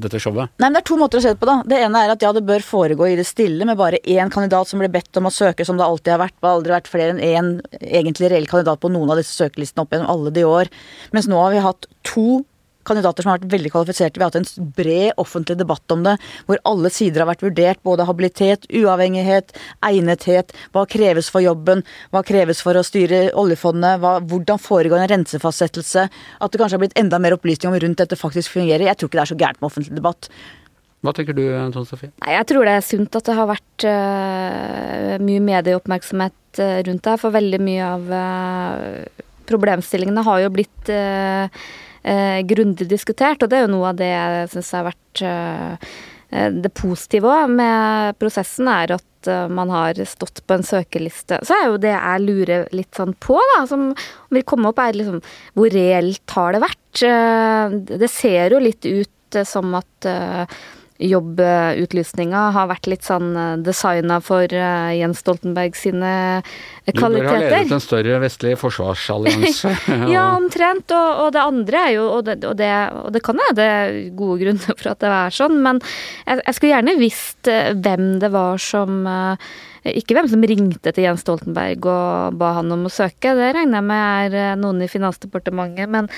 dette 0.00 0.20
showet. 0.22 0.48
Nei, 0.56 0.70
men 0.70 0.80
Det 0.80 0.84
er 0.86 0.90
to 0.94 1.00
måter 1.00 1.20
å 1.20 1.25
det 1.26 1.36
på. 1.40 1.48
da. 1.48 1.58
Det 1.66 1.80
ene 1.84 2.02
er 2.04 2.14
at 2.14 2.24
ja, 2.24 2.32
det 2.36 2.44
bør 2.46 2.64
foregå 2.64 3.10
i 3.10 3.16
det 3.18 3.26
stille 3.28 3.68
med 3.68 3.78
bare 3.78 4.02
én 4.02 4.32
kandidat 4.32 4.70
som 4.70 4.82
ble 4.82 4.90
bedt 4.92 5.20
om 5.20 5.28
å 5.28 5.34
søke, 5.34 5.66
som 5.66 5.78
det 5.78 5.86
alltid 5.86 6.14
har 6.14 6.24
vært. 6.24 6.36
Det 6.38 6.48
har 6.48 6.58
aldri 6.58 6.76
vært 6.76 6.90
flere 6.90 7.14
enn 7.14 7.22
én 7.22 7.54
egentlig 7.80 8.32
reell 8.32 8.50
kandidat 8.50 8.82
på 8.82 8.92
noen 8.92 9.12
av 9.12 9.20
disse 9.20 9.36
søkelistene 9.36 9.84
opp 9.84 9.94
gjennom 9.94 10.12
alle 10.12 10.34
de 10.34 10.46
år. 10.48 10.70
Mens 11.16 11.30
nå 11.30 11.40
har 11.42 11.54
vi 11.54 11.64
hatt 11.66 11.90
to 12.06 12.44
kandidater 12.86 13.24
som 13.24 13.32
har 13.32 13.40
vært 13.40 13.52
veldig 13.54 13.72
kvalifiserte. 13.74 14.18
Vi 14.18 14.24
har 14.24 14.30
hatt 14.30 14.40
en 14.40 14.72
bred 14.76 15.20
offentlig 15.20 15.58
debatt 15.60 15.94
om 15.94 16.04
det, 16.06 16.16
hvor 16.48 16.60
alle 16.68 16.90
sider 16.94 17.22
har 17.22 17.30
vært 17.30 17.44
vurdert. 17.46 17.82
Både 17.86 18.06
habilitet, 18.08 18.68
uavhengighet, 18.70 19.54
egnethet, 19.86 20.54
hva 20.74 20.86
kreves 20.90 21.30
for 21.32 21.44
jobben, 21.44 21.84
hva 22.14 22.22
kreves 22.26 22.62
for 22.64 22.78
å 22.78 22.84
styre 22.86 23.26
oljefondet, 23.38 24.00
hva, 24.02 24.18
hvordan 24.22 24.62
foregår 24.62 25.02
en 25.02 25.12
rensefastsettelse. 25.16 26.06
At 26.40 26.52
det 26.52 26.62
kanskje 26.62 26.78
har 26.78 26.84
blitt 26.86 27.00
enda 27.00 27.20
mer 27.22 27.36
opplysning 27.36 27.72
om 27.72 27.80
rundt 27.82 28.02
dette 28.02 28.18
faktisk 28.20 28.56
fungerer. 28.56 28.88
Jeg 28.90 29.00
tror 29.00 29.10
ikke 29.10 29.20
det 29.20 29.26
er 29.26 29.34
så 29.34 29.40
gærent 29.42 29.60
med 29.60 29.70
offentlig 29.70 29.98
debatt. 29.98 30.30
Hva 31.06 31.14
tenker 31.14 31.36
du, 31.38 31.44
Tone 31.70 31.86
Sofie? 31.86 32.10
Nei, 32.24 32.34
Jeg 32.34 32.48
tror 32.50 32.66
det 32.66 32.74
er 32.74 32.84
sunt 32.84 33.14
at 33.14 33.28
det 33.28 33.36
har 33.38 33.46
vært 33.46 33.86
uh, 33.86 35.12
mye 35.22 35.42
medieoppmerksomhet 35.52 36.58
uh, 36.58 36.80
rundt 36.88 37.06
det. 37.06 37.14
For 37.22 37.34
veldig 37.36 37.60
mye 37.62 37.90
av 37.92 38.10
uh, 38.10 39.24
problemstillingene 39.46 40.26
har 40.26 40.42
jo 40.42 40.54
blitt 40.56 40.94
grundig 42.46 42.86
diskutert. 42.86 43.42
Og 43.42 43.50
det 43.50 43.56
er 43.58 43.64
jo 43.64 43.70
noe 43.72 43.88
av 43.90 43.96
det 43.98 44.06
jeg 44.06 44.50
syns 44.52 44.68
har 44.76 44.84
vært 44.86 45.22
det 46.62 46.70
positive 46.78 47.26
òg 47.26 47.50
med 47.50 48.14
prosessen, 48.20 48.68
er 48.70 48.92
at 48.94 49.30
man 49.50 49.72
har 49.74 49.98
stått 50.06 50.38
på 50.46 50.54
en 50.54 50.62
søkeliste. 50.66 51.40
Så 51.46 51.56
er 51.56 51.64
jo 51.66 51.80
det 51.82 51.90
jeg 51.96 52.22
lurer 52.22 52.68
litt 52.78 52.94
sånn 52.94 53.10
på, 53.18 53.40
da, 53.56 53.64
som 53.66 53.88
vil 54.34 54.46
komme 54.46 54.70
opp, 54.70 54.78
er 54.82 54.98
liksom 55.00 55.18
hvor 55.58 55.74
reelt 55.74 56.36
har 56.38 56.54
det 56.54 56.62
vært? 56.62 57.02
Det 58.06 58.10
ser 58.12 58.54
jo 58.54 58.62
litt 58.62 58.86
ut 58.86 59.42
som 59.50 59.74
at 59.78 60.10
jobbutlysninga 61.02 62.42
har 62.56 62.68
vært 62.70 62.88
litt 62.90 63.04
sånn 63.06 63.34
eh, 63.36 63.52
designa 63.64 64.18
for 64.24 64.48
uh, 64.48 64.92
Jens 64.96 65.20
Stoltenberg 65.22 65.76
sine 65.76 66.12
kvaliteter. 66.86 67.12
Du 67.12 67.18
bør 67.20 67.28
ha 67.28 67.42
ledet 67.42 67.76
en 67.76 67.84
større 67.84 68.20
vestlig 68.22 68.54
forsvarsallianse. 68.60 69.74
ja, 70.14 70.24
omtrent. 70.38 70.92
Og, 70.96 71.22
og, 71.26 71.30
det 71.36 71.44
andre 71.44 71.84
er 71.88 71.94
jo, 71.98 72.08
og 72.16 72.26
det, 72.28 72.38
og 72.48 72.56
det, 72.58 72.72
og 73.02 73.12
det 73.14 73.22
kan 73.26 73.42
være 73.42 73.56
det 73.60 73.70
gode 74.18 74.40
grunner 74.44 74.66
for 74.72 74.92
at 74.92 75.04
det 75.04 75.14
er 75.20 75.38
sånn, 75.38 75.60
men 75.64 75.80
jeg, 76.24 76.40
jeg 76.42 76.58
skulle 76.58 76.74
gjerne 76.74 76.98
visst 77.00 77.50
hvem 77.86 78.10
det 78.22 78.32
var 78.34 78.62
som 78.62 79.06
ikke 79.86 80.16
hvem 80.16 80.26
som 80.26 80.42
ringte 80.42 80.90
til 80.90 81.04
Jens 81.04 81.22
Stoltenberg 81.22 81.84
og 81.86 82.38
ba 82.40 82.56
han 82.56 82.72
om 82.74 82.88
å 82.88 82.90
søke, 82.90 83.36
det 83.38 83.52
regner 83.54 83.78
jeg 83.78 83.86
med 83.86 84.34
er 84.40 84.58
noen 84.58 84.82
i 84.82 84.90
Finansdepartementet. 84.90 85.86
Men 85.92 86.10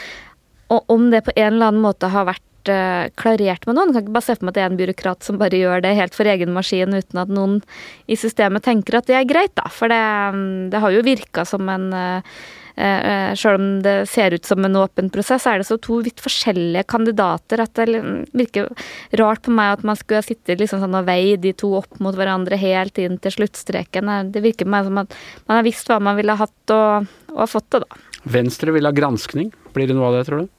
om 0.69 1.11
det 1.13 1.27
på 1.27 1.35
en 1.37 1.51
eller 1.53 1.73
annen 1.73 1.85
måte 1.85 2.09
har 2.13 2.29
vært 2.29 2.45
uh, 2.73 3.09
klarert 3.21 3.67
med 3.69 3.79
noen. 3.79 3.95
Kan 3.95 4.05
ikke 4.05 4.15
bare 4.17 4.29
se 4.29 4.37
for 4.37 4.47
meg 4.47 4.55
at 4.55 4.59
det 4.59 4.65
er 4.65 4.71
en 4.73 4.81
byråkrat 4.81 5.27
som 5.27 5.41
bare 5.41 5.61
gjør 5.61 5.85
det 5.85 5.97
helt 5.99 6.17
for 6.17 6.29
egen 6.29 6.55
maskin 6.57 6.97
uten 6.97 7.23
at 7.25 7.33
noen 7.33 7.59
i 8.07 8.19
systemet 8.19 8.67
tenker 8.67 9.01
at 9.01 9.11
det 9.11 9.19
er 9.19 9.29
greit, 9.29 9.55
da. 9.59 9.69
For 9.73 9.93
det, 9.93 9.99
mm, 10.37 10.71
det 10.73 10.83
har 10.85 10.95
jo 10.95 11.05
virka 11.07 11.47
som 11.49 11.69
en 11.73 11.93
uh, 11.95 12.41
Uh, 12.79 13.35
selv 13.35 13.59
om 13.59 13.63
det 13.83 14.07
ser 14.07 14.37
ut 14.37 14.45
som 14.47 14.63
en 14.63 14.77
åpen 14.79 15.09
prosess, 15.11 15.49
er 15.51 15.59
det 15.59 15.67
så 15.67 15.81
to 15.83 15.97
vidt 16.07 16.21
forskjellige 16.23 16.85
kandidater 16.87 17.65
at 17.65 17.75
det 17.75 17.89
virker 18.39 18.69
rart 19.19 19.43
på 19.43 19.51
meg 19.51 19.73
at 19.73 19.83
man 19.89 19.99
skulle 19.99 20.23
sitte 20.23 20.55
liksom 20.61 20.85
sånn 20.85 20.95
og 20.95 21.09
veid 21.09 21.43
de 21.43 21.51
to 21.59 21.73
opp 21.81 21.99
mot 21.99 22.15
hverandre 22.15 22.55
helt 22.61 23.01
inn 23.03 23.19
til 23.19 23.35
sluttstreken. 23.35 24.13
Det 24.31 24.45
virker 24.45 24.69
på 24.69 24.75
meg 24.77 24.87
som 24.87 25.03
at 25.03 25.17
man 25.49 25.59
har 25.59 25.67
visst 25.67 25.91
hva 25.91 25.99
man 25.99 26.21
ville 26.21 26.39
hatt, 26.39 26.55
og, 26.71 27.11
og 27.35 27.51
fått 27.51 27.67
det, 27.75 27.83
da. 27.83 28.23
Venstre 28.39 28.77
vil 28.77 28.87
ha 28.87 28.95
granskning. 28.95 29.51
Blir 29.75 29.91
det 29.91 29.99
noe 29.99 30.13
av 30.13 30.21
det, 30.21 30.29
tror 30.31 30.45
du? 30.45 30.55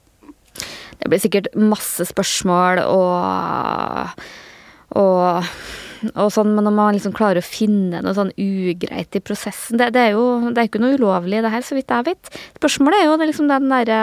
Det 1.00 1.10
blir 1.10 1.22
sikkert 1.22 1.52
masse 1.56 2.04
spørsmål 2.10 2.82
og, 2.84 4.24
og 5.00 5.50
og 6.16 6.30
sånn, 6.32 6.54
men 6.56 6.64
når 6.64 6.74
man 6.74 6.94
liksom 6.96 7.12
klarer 7.16 7.42
å 7.42 7.44
finne 7.44 8.00
noe 8.00 8.14
sånn 8.16 8.30
ugreit 8.40 9.16
i 9.16 9.22
prosessen 9.24 9.80
Det, 9.80 9.90
det 9.94 10.04
er 10.06 10.14
jo 10.14 10.50
det 10.50 10.62
er 10.62 10.68
ikke 10.70 10.80
noe 10.82 10.96
ulovlig, 10.96 11.42
det 11.44 11.52
her, 11.52 11.64
så 11.66 11.76
vidt 11.76 11.92
jeg 11.92 12.06
vet. 12.08 12.30
Spørsmålet 12.56 13.02
er 13.02 13.08
jo 13.08 13.18
det 13.20 13.28
liksom 13.30 13.50
den 13.50 13.68
derre 13.72 13.98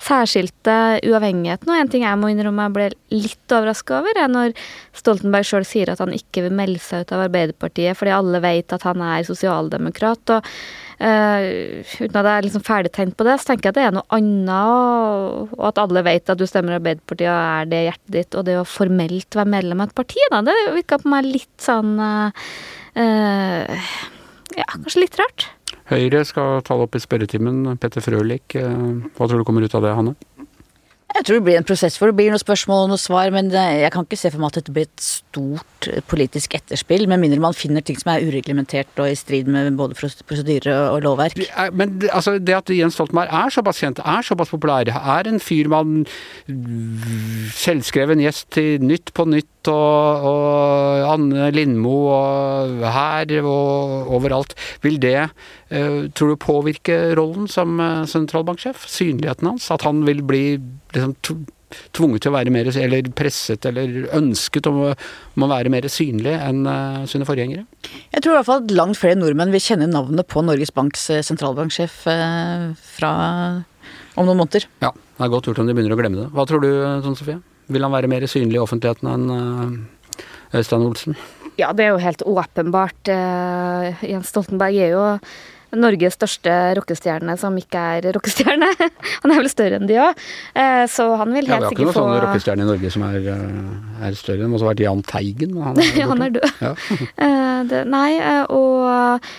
særskilte 0.00 0.76
uavhengigheten. 1.06 1.72
Og 1.72 1.80
en 1.80 1.90
ting 1.92 2.04
jeg 2.06 2.20
må 2.20 2.30
innrømme 2.30 2.68
jeg 2.68 2.76
ble 2.76 2.86
litt 3.16 3.56
overraska 3.56 3.98
over, 4.00 4.20
er 4.20 4.30
når 4.30 4.54
Stoltenberg 4.96 5.48
sjøl 5.48 5.66
sier 5.66 5.90
at 5.92 6.02
han 6.02 6.14
ikke 6.14 6.46
vil 6.46 6.54
melde 6.60 6.82
seg 6.84 7.04
ut 7.04 7.16
av 7.16 7.26
Arbeiderpartiet 7.26 7.98
fordi 7.98 8.14
alle 8.14 8.42
vet 8.44 8.76
at 8.76 8.86
han 8.86 9.02
er 9.10 9.26
sosialdemokrat. 9.26 10.36
og 10.36 10.54
Uh, 11.00 11.80
uten 11.96 12.16
at 12.20 12.26
jeg 12.26 12.36
er 12.36 12.44
liksom 12.44 12.64
ferdigtegnet 12.66 13.16
på 13.16 13.24
det, 13.24 13.38
så 13.40 13.48
tenker 13.48 13.70
jeg 13.70 13.72
at 13.72 13.78
det 13.78 13.84
er 13.88 13.94
noe 13.96 14.12
annet, 14.12 15.54
og, 15.56 15.62
at 15.70 15.80
alle 15.80 16.02
vet 16.04 16.28
at 16.28 16.40
du 16.40 16.44
stemmer 16.48 16.76
Arbeiderpartiet 16.76 17.30
og 17.30 17.38
er 17.40 17.70
det 17.70 17.80
hjertet 17.86 18.12
ditt, 18.18 18.36
og 18.36 18.44
det 18.48 18.58
å 18.60 18.66
formelt 18.68 19.38
være 19.38 19.52
medlem 19.56 19.80
av 19.80 19.88
et 19.88 19.96
parti, 19.96 20.20
da, 20.28 20.42
det 20.44 20.56
virka 20.76 21.00
på 21.00 21.08
meg 21.12 21.30
litt 21.30 21.64
sånn 21.64 21.94
uh, 21.96 22.28
Ja, 24.58 24.66
kanskje 24.74 25.06
litt 25.06 25.16
rart. 25.16 25.48
Høyre 25.88 26.20
skal 26.26 26.60
tale 26.66 26.84
opp 26.84 26.94
i 26.98 27.02
spørretimen. 27.02 27.62
Petter 27.80 28.02
Frølich, 28.04 28.58
hva 28.58 29.26
tror 29.26 29.40
du 29.40 29.46
kommer 29.46 29.64
ut 29.64 29.74
av 29.78 29.86
det, 29.86 29.94
Hanne? 29.96 30.14
Jeg 31.10 31.26
tror 31.26 31.40
det 31.40 31.44
blir 31.46 31.58
en 31.58 31.66
prosess 31.66 31.96
hvor 31.98 32.10
det 32.10 32.16
blir 32.20 32.30
noen 32.30 32.40
spørsmål 32.40 32.84
og 32.84 32.92
noen 32.92 33.00
svar, 33.02 33.32
men 33.34 33.50
jeg 33.50 33.90
kan 33.92 34.06
ikke 34.06 34.18
se 34.18 34.30
for 34.30 34.42
meg 34.42 34.52
at 34.52 34.60
dette 34.60 34.74
blir 34.74 34.86
et 34.86 35.02
stort 35.02 35.88
politisk 36.10 36.54
etterspill, 36.54 37.06
med 37.10 37.22
mindre 37.22 37.40
man 37.42 37.56
finner 37.56 37.82
ting 37.84 37.98
som 37.98 38.12
er 38.12 38.24
ureglementert 38.28 39.00
og 39.02 39.10
i 39.10 39.16
strid 39.18 39.50
med 39.50 39.72
både 39.78 39.96
prosedyre 39.98 40.76
og 40.94 41.02
lovverk. 41.04 41.40
Men 41.74 41.98
altså, 42.12 42.36
det 42.38 42.54
at 42.56 42.70
Jens 42.74 42.94
Stoltenberg 42.98 43.32
er 43.40 43.54
såpass 43.54 43.82
kjent, 43.82 44.02
er 44.04 44.26
såpass 44.26 44.52
populær, 44.54 44.90
er 44.90 45.30
en 45.30 45.42
fyr 45.42 45.70
man 45.72 46.04
Selvskreven 47.58 48.22
gjest 48.22 48.48
til 48.54 48.84
Nytt 48.84 49.12
på 49.16 49.26
Nytt 49.28 49.70
og, 49.70 50.26
og 50.30 51.08
Anne 51.10 51.50
Lindmo 51.52 51.96
og 52.14 52.84
her 52.94 53.34
og 53.42 54.14
overalt. 54.16 54.54
Vil 54.84 55.00
det, 55.02 55.28
tror 55.70 56.32
du, 56.32 56.36
påvirke 56.42 56.98
rollen 57.14 57.46
som 57.50 57.78
uh, 57.78 58.02
sentralbanksjef? 58.08 58.88
Synligheten 58.90 59.46
hans? 59.52 59.68
At 59.70 59.84
han 59.86 60.02
vil 60.06 60.22
bli 60.26 60.44
liksom, 60.90 61.14
tvunget 61.94 62.24
til 62.24 62.32
å 62.32 62.34
være 62.34 62.50
mer, 62.50 62.70
eller 62.82 63.10
presset 63.14 63.68
eller 63.70 64.08
ønsket 64.16 64.66
om 64.66 64.80
å, 64.82 64.88
om 65.38 65.44
å 65.46 65.50
være 65.52 65.70
mer 65.70 65.86
synlig 65.92 66.32
enn 66.34 66.64
uh, 66.66 67.04
sine 67.10 67.28
forgjengere? 67.28 67.62
Jeg 68.10 68.24
tror 68.24 68.34
i 68.34 68.38
hvert 68.40 68.48
fall 68.48 68.64
at 68.64 68.74
langt 68.74 68.98
flere 68.98 69.18
nordmenn 69.20 69.54
vil 69.54 69.62
kjenne 69.62 69.86
navnet 69.90 70.26
på 70.30 70.42
Norges 70.42 70.74
Banks 70.74 71.06
sentralbanksjef 71.28 72.00
fra 72.02 73.12
om 74.18 74.26
noen 74.26 74.40
måneder. 74.42 74.66
Ja, 74.82 74.90
det 74.90 75.22
er 75.22 75.30
godt 75.30 75.46
gjort 75.46 75.60
om 75.62 75.70
de 75.70 75.76
begynner 75.76 75.94
å 75.94 76.00
glemme 76.00 76.18
det. 76.24 76.26
Hva 76.34 76.48
tror 76.50 76.64
du, 76.64 76.70
Tone 77.04 77.14
Sofie? 77.18 77.38
Vil 77.70 77.86
han 77.86 77.94
være 77.94 78.10
mer 78.10 78.26
synlig 78.26 78.58
i 78.58 78.64
offentligheten 78.64 79.06
enn 79.06 79.30
uh, 79.30 80.18
Øystein 80.58 80.82
Olsen? 80.82 81.14
Ja, 81.60 81.70
det 81.76 81.86
er 81.86 81.94
jo 81.94 82.02
helt 82.02 82.22
åpenbart. 82.26 83.10
Jens 84.02 84.30
Stoltenberg 84.32 84.78
er 84.80 84.94
jo 84.94 85.02
Norges 85.76 86.16
største 86.18 86.54
rockestjerne 86.78 87.36
som 87.40 87.56
ikke 87.60 87.82
er 87.96 88.08
rockestjerne. 88.16 88.70
Han 89.22 89.34
er 89.34 89.42
vel 89.42 89.50
større 89.52 89.80
enn 89.80 89.90
de 89.90 89.98
òg, 90.02 90.24
uh, 90.56 90.84
så 90.90 91.06
han 91.20 91.34
vil 91.36 91.50
helt 91.50 91.68
sikkert 91.68 91.70
få 91.70 91.70
Ja, 91.70 91.74
Vi 91.74 91.74
har 91.74 91.74
ikke 91.74 91.84
noen 91.84 91.92
få... 91.92 92.00
sånne 92.00 92.22
rockestjerner 92.24 92.64
i 92.64 92.70
Norge 92.70 92.94
som 92.94 93.04
er, 93.08 93.28
er 94.08 94.16
større. 94.18 94.40
Det 94.40 94.48
må 94.48 94.58
også 94.58 94.68
ha 94.68 94.72
vært 94.72 94.82
Jahn 94.86 95.04
Teigen. 95.10 95.54
Han 95.66 95.82
er, 95.82 96.00
han 96.14 96.24
er 96.26 96.34
død. 96.38 96.48
Ja. 96.64 96.72
det, 97.70 97.84
nei, 97.90 98.10
og 98.56 99.30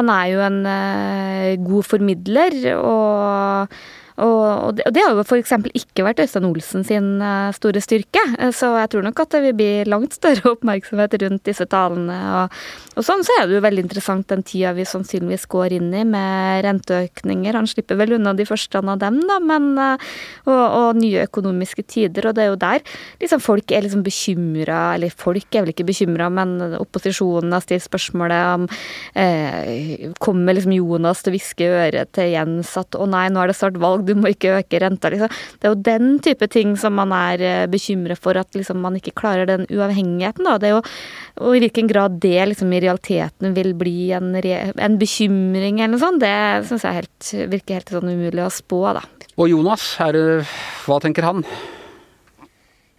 han 0.00 0.12
er 0.16 0.28
jo 0.32 0.44
en 0.48 0.60
god 1.70 1.90
formidler, 1.92 2.60
og 2.80 3.80
og, 4.20 4.76
det, 4.76 4.84
og 4.88 4.94
det 4.94 5.02
har 5.04 5.16
jo 5.16 5.24
f.eks. 5.24 5.52
ikke 5.80 6.04
vært 6.04 6.20
Øystein 6.24 6.48
Olsen 6.48 6.84
sin 6.84 7.08
eh, 7.24 7.52
store 7.56 7.80
styrke, 7.82 8.22
eh, 8.36 8.52
så 8.52 8.72
jeg 8.76 8.92
tror 8.92 9.06
nok 9.06 9.22
at 9.24 9.32
det 9.36 9.42
vil 9.46 9.56
bli 9.56 9.70
langt 9.88 10.16
større 10.16 10.54
oppmerksomhet 10.54 11.16
rundt 11.22 11.46
disse 11.48 11.64
talene. 11.70 12.18
Og, 12.40 12.58
og 13.00 13.06
sånn 13.06 13.24
så 13.26 13.34
er 13.40 13.48
det 13.48 13.56
jo 13.56 13.64
veldig 13.64 13.84
interessant 13.86 14.28
den 14.30 14.44
tida 14.46 14.72
vi 14.76 14.86
sannsynligvis 14.88 15.46
går 15.50 15.74
inn 15.78 15.90
i 15.96 16.04
med 16.08 16.62
renteøkninger. 16.66 17.56
Han 17.58 17.68
slipper 17.70 17.98
vel 18.00 18.16
unna 18.18 18.34
de 18.36 18.46
første 18.48 18.80
av 18.80 19.00
dem, 19.00 19.18
da, 19.28 19.38
men 19.42 19.70
eh, 19.80 20.06
og, 20.46 20.60
og 20.60 21.00
nye 21.00 21.26
økonomiske 21.26 21.84
tider. 21.90 22.30
Og 22.30 22.36
det 22.36 22.44
er 22.44 22.50
jo 22.52 22.60
der 22.60 22.84
liksom 23.22 23.42
folk 23.44 23.74
er 23.74 23.86
liksom 23.86 24.04
bekymra, 24.06 24.80
eller 24.96 25.12
folk 25.12 25.48
er 25.54 25.66
vel 25.66 25.74
ikke 25.74 25.88
bekymra, 25.88 26.30
men 26.32 26.76
opposisjonen 26.78 27.56
har 27.56 27.64
stilt 27.64 27.86
spørsmålet 27.88 28.54
om 28.54 28.68
eh, 29.18 30.08
Kommer 30.20 30.54
liksom 30.56 30.72
Jonas 30.74 31.24
til 31.24 31.32
å 31.32 31.34
hviske 31.34 31.64
i 31.64 31.70
øret 31.86 32.10
til 32.16 32.30
Jens 32.32 32.72
at 32.78 32.96
å 32.98 33.06
nei, 33.08 33.26
nå 33.32 33.42
er 33.42 33.50
det 33.50 33.56
snart 33.58 33.78
valg, 33.80 34.06
du 34.06 34.14
må 34.18 34.32
ikke 34.32 34.58
øke 34.60 34.80
renta, 34.82 35.10
liksom. 35.12 35.32
Det 35.60 35.68
er 35.68 35.74
jo 35.74 35.82
den 35.86 36.08
type 36.24 36.48
ting 36.52 36.76
som 36.80 36.96
man 36.98 37.12
er 37.16 37.66
bekymra 37.70 37.80
bekymret 37.80 38.20
for, 38.20 38.36
at 38.36 38.54
liksom 38.54 38.80
man 38.80 38.96
ikke 38.96 39.16
klarer 39.16 39.46
den 39.46 39.66
uavhengigheten, 39.70 40.44
da. 40.44 40.58
Det 40.58 40.70
er 40.70 40.76
jo 40.76 40.82
og 41.40 41.56
i 41.56 41.62
hvilken 41.62 41.88
grad 41.88 42.18
det 42.20 42.40
liksom 42.50 42.72
i 42.74 42.80
realiteten 42.90 43.54
vil 43.56 43.72
bli 43.78 44.10
en, 44.16 44.34
en 44.36 44.98
bekymring 45.00 45.80
eller 45.80 45.94
noe 45.94 46.02
sånt, 46.02 46.22
det 46.22 46.68
syns 46.68 46.84
jeg 46.86 46.98
helt, 47.00 47.30
virker 47.52 47.80
helt 47.80 47.92
sånn 47.94 48.12
umulig 48.12 48.44
å 48.44 48.50
spå, 48.52 48.82
da. 48.98 49.04
Og 49.40 49.48
Jonas, 49.52 49.84
er, 50.02 50.42
hva 50.84 50.98
tenker 51.00 51.24
han? 51.24 51.44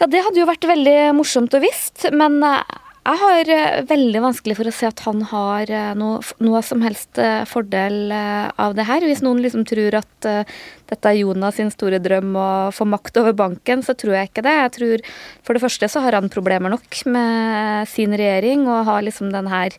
Ja, 0.01 0.07
det 0.09 0.23
hadde 0.25 0.41
jo 0.41 0.49
vært 0.49 0.65
veldig 0.65 0.97
morsomt 1.13 1.53
å 1.53 1.61
visst, 1.61 2.07
men 2.15 2.39
eh, 2.47 2.79
jeg 3.01 3.17
har 3.17 3.49
eh, 3.49 3.79
veldig 3.89 4.19
vanskelig 4.21 4.55
for 4.59 4.69
å 4.69 4.73
se 4.75 4.85
at 4.85 5.01
han 5.07 5.23
har 5.31 5.71
eh, 5.73 5.93
noe, 5.97 6.19
noe 6.43 6.59
som 6.61 6.83
helst 6.85 7.17
eh, 7.17 7.41
fordel 7.49 8.13
av 8.13 8.75
det 8.77 8.85
her. 8.85 9.01
Hvis 9.09 9.23
noen 9.25 9.41
liksom 9.41 9.65
tror 9.65 9.97
at 9.97 10.27
dette 10.27 11.09
er 11.09 11.17
Jonas 11.17 11.57
sin 11.57 11.71
store 11.73 11.97
drøm 12.03 12.35
å 12.37 12.51
få 12.75 12.85
makt 12.85 13.17
over 13.23 13.33
banken, 13.37 13.81
så 13.81 13.97
tror 13.97 14.19
jeg 14.19 14.29
ikke 14.29 14.45
det. 14.45 14.53
Jeg 14.59 14.75
tror 14.77 15.05
For 15.41 15.57
det 15.57 15.63
første 15.65 15.89
så 15.89 16.05
har 16.05 16.19
han 16.19 16.29
problemer 16.29 16.73
nok 16.73 17.01
med 17.09 17.89
sin 17.89 18.13
regjering 18.13 18.69
og 18.69 18.85
har 18.91 19.01
liksom 19.07 19.33
den 19.33 19.49
her 19.49 19.73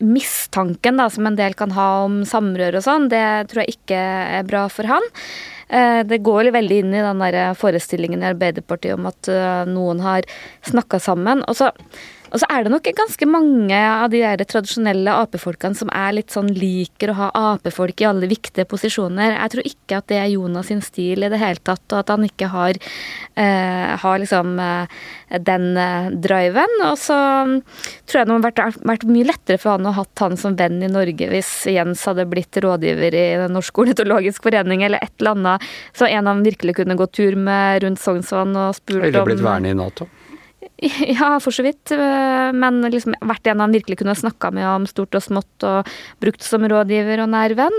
mistanken 0.00 0.98
da, 0.98 1.06
som 1.12 1.28
en 1.28 1.38
del 1.38 1.54
kan 1.54 1.70
ha 1.76 1.88
om 2.08 2.22
samrøre 2.26 2.80
og 2.80 2.86
sånn, 2.86 3.10
det 3.12 3.24
tror 3.50 3.62
jeg 3.62 3.76
ikke 3.76 3.98
er 4.40 4.46
bra 4.48 4.64
for 4.72 4.88
han. 4.88 5.04
Det 6.08 6.18
går 6.24 6.48
veldig 6.56 6.78
inn 6.82 6.94
i 6.96 7.02
den 7.04 7.20
der 7.20 7.52
forestillingen 7.54 8.24
i 8.24 8.30
Arbeiderpartiet 8.32 8.96
om 8.96 9.04
at 9.06 9.28
noen 9.68 10.00
har 10.02 10.24
snakka 10.66 10.98
sammen. 11.04 11.44
Og 11.46 11.60
så 11.60 11.68
og 12.30 12.38
så 12.38 12.46
er 12.52 12.64
det 12.64 12.70
nok 12.72 12.86
ganske 12.94 13.26
mange 13.26 13.76
av 13.76 14.10
de 14.12 14.20
der 14.22 14.44
tradisjonelle 14.46 15.14
Ap-folkene 15.24 15.78
som 15.78 15.90
er 15.94 16.14
litt 16.14 16.30
sånn 16.30 16.50
liker 16.54 17.10
å 17.10 17.16
ha 17.18 17.30
Ap-folk 17.54 18.02
i 18.02 18.06
alle 18.06 18.28
viktige 18.30 18.68
posisjoner. 18.70 19.34
Jeg 19.34 19.52
tror 19.54 19.66
ikke 19.66 19.98
at 19.98 20.08
det 20.12 20.20
er 20.20 20.30
Jonas 20.30 20.70
sin 20.70 20.82
stil 20.84 21.26
i 21.26 21.30
det 21.32 21.40
hele 21.42 21.62
tatt, 21.66 21.82
og 21.90 21.98
at 21.98 22.12
han 22.14 22.26
ikke 22.28 22.50
har, 22.52 22.78
eh, 23.34 23.96
har 23.98 24.22
liksom 24.22 24.52
eh, 24.62 25.00
den 25.50 25.66
eh, 25.74 26.10
driven. 26.22 26.76
Og 26.86 26.94
så 27.02 27.18
tror 28.06 28.20
jeg 28.20 28.28
det 28.28 28.36
hadde 28.36 28.46
vært, 28.46 28.78
vært, 28.92 29.08
mye 29.10 29.30
lettere 29.32 29.58
for 29.58 29.74
han 29.74 29.90
å 29.90 29.94
ha 29.96 30.04
hatt 30.04 30.22
han 30.22 30.38
som 30.38 30.54
venn 30.58 30.78
i 30.86 30.92
Norge 30.92 31.30
hvis 31.32 31.50
Jens 31.72 32.06
hadde 32.06 32.28
blitt 32.30 32.56
rådgiver 32.62 33.16
i 33.16 33.26
Den 33.42 33.56
norske 33.56 33.82
ornitologisk 33.82 34.46
forening 34.46 34.84
eller 34.86 35.02
et 35.02 35.12
eller 35.18 35.34
annet, 35.34 35.68
så 35.96 36.06
en 36.06 36.30
dem 36.30 36.46
virkelig 36.46 36.78
kunne 36.78 36.98
gå 36.98 37.10
tur 37.10 37.34
med 37.34 37.82
rundt 37.84 38.02
Sognsvann 38.02 38.54
og 38.54 38.78
spurt 38.78 39.02
om 39.02 39.10
Eller 39.10 39.28
blitt 39.32 39.44
vernet 39.44 39.74
i 39.74 39.78
Nato. 39.82 40.06
Ja, 41.20 41.40
for 41.40 41.54
så 41.54 41.64
vidt. 41.64 41.90
Eh, 41.94 42.50
men 42.56 42.80
liksom 42.92 43.14
vært 43.28 43.50
en 43.50 43.62
han 43.64 43.74
virkelig 43.74 44.00
kunne 44.00 44.16
snakka 44.16 44.50
med 44.54 44.66
om 44.68 44.86
stort 44.88 45.16
og 45.16 45.24
smått 45.24 45.66
og 45.66 45.88
brukt 46.22 46.44
som 46.44 46.64
rådgiver 46.68 47.22
og 47.24 47.30
nær 47.32 47.54
venn. 47.58 47.78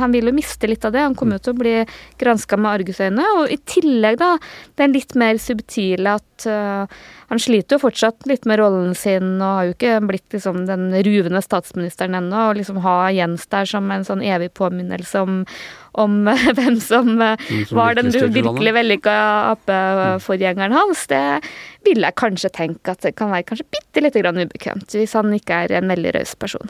Han 0.00 0.14
vil 0.14 0.30
jo 0.30 0.36
miste 0.36 0.70
litt 0.70 0.84
av 0.86 0.94
det. 0.94 1.04
Han 1.04 1.16
kommer 1.18 1.38
jo 1.38 1.46
til 1.46 1.56
å 1.56 1.62
bli 1.62 1.74
granska 2.22 2.58
med 2.58 2.72
argusøyne. 2.72 3.26
Og 3.40 3.54
i 3.54 3.58
tillegg, 3.74 4.20
da, 4.22 4.36
den 4.80 4.96
litt 4.96 5.16
mer 5.18 5.38
subtile 5.42 6.16
at 6.18 6.48
uh, 6.48 7.02
han 7.32 7.40
sliter 7.40 7.78
jo 7.78 7.86
fortsatt 7.86 8.26
litt 8.28 8.44
med 8.44 8.58
rollen 8.60 8.90
sin 8.92 9.38
og 9.38 9.46
har 9.46 9.64
jo 9.64 9.72
ikke 9.72 9.92
blitt 10.04 10.34
liksom 10.36 10.66
den 10.68 10.90
ruvende 11.06 11.40
statsministeren 11.40 12.18
ennå. 12.18 12.42
Og 12.50 12.58
liksom 12.58 12.82
ha 12.84 12.96
Jens 13.08 13.46
der 13.48 13.64
som 13.70 13.88
en 13.94 14.04
sånn 14.04 14.20
evig 14.20 14.50
påminnelse 14.58 15.22
om, 15.24 15.38
om 15.96 16.18
hvem 16.58 16.76
som, 16.76 17.08
som 17.16 17.80
var 17.80 17.96
den 17.96 18.12
virkelig 18.12 18.76
vellykka 18.76 19.16
Ap-forgjengeren 19.54 20.76
hans, 20.76 21.06
det 21.08 21.24
vil 21.88 22.04
jeg 22.04 22.20
kanskje 22.20 22.52
tenke 22.52 22.92
at 22.92 23.00
det 23.08 23.16
kan 23.16 23.32
være 23.32 23.48
kanskje 23.48 23.70
bitte 23.78 24.04
lite 24.04 24.20
grann 24.20 24.44
ubekvemt, 24.44 24.92
hvis 24.92 25.16
han 25.16 25.32
ikke 25.32 25.64
er 25.64 25.78
en 25.80 25.88
veldig 25.88 26.12
raus 26.18 26.36
person. 26.36 26.68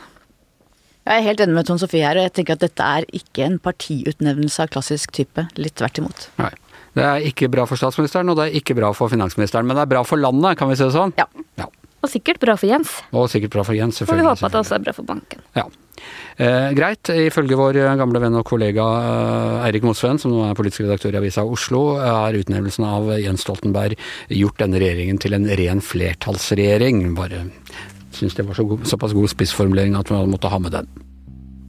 Jeg 1.03 1.19
er 1.19 1.27
helt 1.27 1.43
enig 1.43 1.59
med 1.59 1.67
Tone 1.67 1.83
Sofie 1.83 2.07
her, 2.07 2.23
og 2.23 2.29
jeg 2.29 2.39
tenker 2.39 2.55
at 2.55 2.63
dette 2.69 2.95
er 3.01 3.11
ikke 3.11 3.49
en 3.49 3.59
partiutnevnelse 3.59 4.63
av 4.63 4.71
klassisk 4.71 5.11
type. 5.19 5.51
Litt 5.59 5.75
tvert 5.83 5.99
imot. 5.99 6.29
Nei. 6.39 6.55
Det 6.97 7.05
er 7.05 7.29
ikke 7.29 7.49
bra 7.53 7.65
for 7.69 7.81
statsministeren, 7.81 8.29
og 8.33 8.39
det 8.39 8.49
er 8.49 8.59
ikke 8.61 8.77
bra 8.77 8.93
for 8.97 9.13
finansministeren. 9.13 9.69
Men 9.69 9.79
det 9.79 9.87
er 9.87 9.95
bra 9.95 10.03
for 10.07 10.21
landet, 10.21 10.59
kan 10.61 10.69
vi 10.71 10.77
si 10.77 10.85
det 10.85 10.95
sånn? 10.97 11.15
Ja. 11.21 11.29
ja. 11.61 11.69
Og 12.03 12.11
sikkert 12.11 12.41
bra 12.43 12.57
for 12.59 12.67
Jens. 12.67 12.97
Og 13.15 13.29
sikkert 13.31 13.55
bra 13.55 13.63
for 13.67 13.79
Jens, 13.79 14.01
selvfølgelig. 14.01 14.27
Og 14.27 14.27
vi 14.27 14.35
håper 14.35 14.49
at 14.49 14.57
det 14.57 14.61
også 14.65 14.77
er 14.77 14.85
bra 14.85 14.95
for 14.97 15.09
banken. 15.09 15.45
Ja. 15.55 15.69
Eh, 16.43 16.73
greit. 16.75 17.13
Ifølge 17.15 17.59
vår 17.61 17.79
gamle 18.01 18.23
venn 18.25 18.39
og 18.41 18.45
kollega 18.49 18.87
eh, 18.99 19.67
Eirik 19.69 19.87
Mosveen, 19.87 20.19
som 20.19 20.35
nå 20.35 20.43
er 20.49 20.59
politisk 20.59 20.83
redaktør 20.83 21.15
i 21.15 21.21
Avisa 21.21 21.45
Oslo, 21.47 21.85
er 22.03 22.41
utnevnelsen 22.41 22.89
av 22.89 23.13
Jens 23.23 23.47
Stoltenberg 23.47 23.95
gjort 24.33 24.59
denne 24.65 24.83
regjeringen 24.83 25.23
til 25.23 25.39
en 25.39 25.47
ren 25.63 25.85
flertallsregjering. 25.85 27.05
Bare 27.19 27.47
syns 28.17 28.35
det 28.37 28.49
var 28.49 28.59
så 28.59 28.67
god, 28.67 28.85
såpass 28.89 29.15
god 29.17 29.31
spissformulering 29.33 29.97
at 29.97 30.11
man 30.13 30.33
måtte 30.33 30.51
ha 30.53 30.61
med 30.61 30.75
den. 30.75 30.91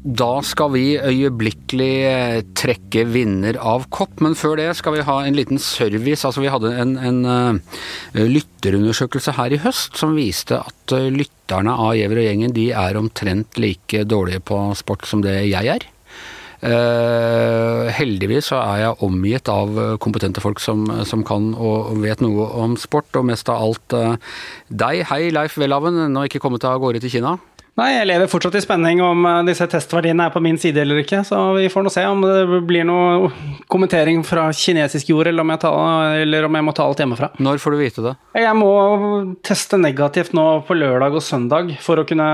Da 0.03 0.41
skal 0.43 0.73
vi 0.73 0.97
øyeblikkelig 0.99 1.93
eh, 2.03 2.41
trekke 2.59 3.05
vinner 3.07 3.55
av 3.55 3.85
kopp, 3.87 4.19
men 4.19 4.33
før 4.35 4.57
det 4.59 4.65
skal 4.75 4.97
vi 4.97 5.05
ha 5.07 5.15
en 5.23 5.37
liten 5.37 5.61
service. 5.63 6.25
Altså 6.27 6.43
Vi 6.43 6.51
hadde 6.51 6.73
en, 6.75 6.97
en 6.99 7.21
uh, 7.23 7.77
lytterundersøkelse 8.19 9.37
her 9.37 9.55
i 9.55 9.61
høst 9.63 9.95
som 9.95 10.17
viste 10.19 10.59
at 10.59 10.91
uh, 10.91 11.07
lytterne 11.07 11.71
av 11.71 11.95
Gjever 11.95 12.19
og 12.19 12.27
gjengen 12.27 12.55
de 12.57 12.65
er 12.75 12.99
omtrent 12.99 13.55
like 13.55 14.03
dårlige 14.03 14.43
på 14.43 14.59
sport 14.75 15.07
som 15.07 15.23
det 15.23 15.37
jeg 15.47 15.71
er. 15.71 15.87
Uh, 16.63 17.87
heldigvis 17.95 18.51
så 18.51 18.59
er 18.59 18.83
jeg 18.83 19.07
omgitt 19.07 19.47
av 19.51 19.79
kompetente 20.03 20.43
folk 20.43 20.59
som, 20.63 20.83
som, 21.07 21.23
kan 21.23 21.53
og 21.55 21.95
vet 22.03 22.19
noe 22.23 22.51
om 22.59 22.75
sport, 22.79 23.07
og 23.15 23.31
mest 23.31 23.47
av 23.47 23.63
alt 23.69 23.97
deg. 24.67 25.07
Hei, 25.07 25.23
Leif 25.31 25.55
Welhaven, 25.63 26.09
ennå 26.09 26.27
ikke 26.27 26.43
kommet 26.43 26.67
av 26.67 26.83
gårde 26.83 27.05
til 27.07 27.19
Kina? 27.21 27.37
Nei, 27.73 27.87
jeg 27.95 28.05
lever 28.05 28.29
fortsatt 28.29 28.53
i 28.59 28.61
spenning 28.61 28.99
om 29.01 29.23
eh, 29.25 29.39
disse 29.47 29.65
testverdiene 29.65 30.27
er 30.27 30.33
på 30.33 30.41
min 30.45 30.59
side 30.61 30.83
eller 30.83 30.99
ikke. 31.01 31.23
Så 31.25 31.37
vi 31.55 31.71
får 31.73 31.85
nå 31.85 31.91
se 31.93 32.03
om 32.05 32.19
det 32.21 32.59
blir 32.69 32.85
noe 32.85 33.31
kommentering 33.71 34.19
fra 34.27 34.43
kinesisk 34.53 35.09
jord, 35.09 35.31
eller 35.31 35.41
om 35.41 35.49
jeg, 35.55 35.61
tar, 35.63 36.19
eller 36.21 36.45
om 36.45 36.57
jeg 36.59 36.65
må 36.67 36.75
ta 36.77 36.85
alt 36.85 37.01
hjemmefra. 37.01 37.31
Når 37.41 37.61
får 37.63 37.73
du 37.73 37.79
vite 37.79 38.03
det? 38.05 38.11
Jeg 38.37 38.59
må 38.59 38.69
teste 39.41 39.79
negativt 39.81 40.35
nå 40.37 40.43
på 40.67 40.77
lørdag 40.77 41.17
og 41.17 41.25
søndag 41.25 41.71
for 41.81 41.97
å 41.97 42.05
kunne 42.05 42.27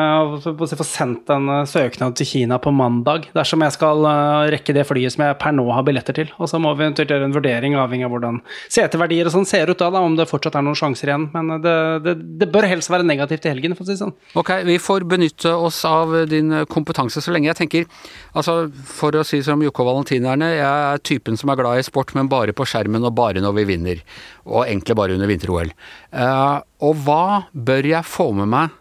få 0.43 0.67
sendt 0.83 1.31
en 1.31 1.47
eh, 1.55 1.63
søknad 1.71 2.19
til 2.19 2.27
Kina 2.33 2.59
på 2.59 2.75
mandag. 2.75 3.29
Dersom 3.37 3.63
jeg 3.63 3.77
skal 3.77 4.09
eh, 4.11 4.49
rekke 4.57 4.75
det 4.75 4.83
flyet 4.91 5.15
som 5.15 5.23
jeg 5.23 5.39
per 5.39 5.55
nå 5.55 5.69
har 5.71 5.87
billetter 5.87 6.19
til. 6.19 6.35
Og 6.43 6.51
så 6.51 6.59
må 6.59 6.75
vi 6.75 6.83
eventuelt 6.89 7.15
gjøre 7.15 7.29
en 7.29 7.37
vurdering 7.37 7.79
avhengig 7.79 8.09
av 8.09 8.15
hvordan 8.17 8.41
seteverdier 8.67 9.31
og 9.31 9.37
sånn 9.37 9.47
ser 9.47 9.71
ut 9.71 9.79
da, 9.79 9.87
da, 9.95 10.03
om 10.03 10.19
det 10.19 10.27
fortsatt 10.27 10.59
er 10.59 10.67
noen 10.67 10.81
sjanser 10.83 11.13
igjen. 11.13 11.29
Men 11.31 11.63
det, 11.63 11.79
det, 12.03 12.19
det 12.43 12.51
bør 12.51 12.67
helst 12.67 12.91
være 12.91 13.07
negativt 13.07 13.47
i 13.47 13.55
helgen, 13.55 13.79
for 13.79 13.87
å 13.87 13.91
si 13.93 13.95
det 13.95 14.03
sånn. 14.03 14.15
Ok, 14.35 14.57
vi 14.67 14.75
får 14.83 15.07
benytte 15.07 15.28
benytte 15.29 15.53
oss 15.53 15.85
av 15.85 16.27
din 16.27 16.65
kompetanse 16.67 17.21
så 17.21 17.31
lenge. 17.31 17.49
Jeg 17.49 17.57
tenker, 17.57 17.85
altså 18.33 18.69
for 18.85 19.15
å 19.15 19.23
si 19.23 19.41
som 19.43 19.61
Jokke 19.61 19.83
og 19.83 19.89
Valentinerne, 19.91 20.55
jeg 20.55 20.93
er 20.93 21.03
typen 21.03 21.37
som 21.37 21.49
er 21.49 21.59
glad 21.59 21.79
i 21.79 21.83
sport, 21.83 22.13
men 22.15 22.29
bare 22.29 22.53
på 22.53 22.65
skjermen 22.65 23.05
og 23.05 23.15
bare 23.15 23.41
når 23.41 23.53
vi 23.59 23.67
vinner. 23.75 24.03
Og 24.45 24.65
egentlig 24.65 24.95
bare 24.95 25.13
under 25.13 25.29
vinter-OL. 25.29 25.71
Uh, 26.13 26.61
og 26.81 26.95
hva 27.05 27.45
bør 27.53 27.85
jeg 27.85 28.05
få 28.07 28.31
med 28.33 28.49
meg 28.49 28.78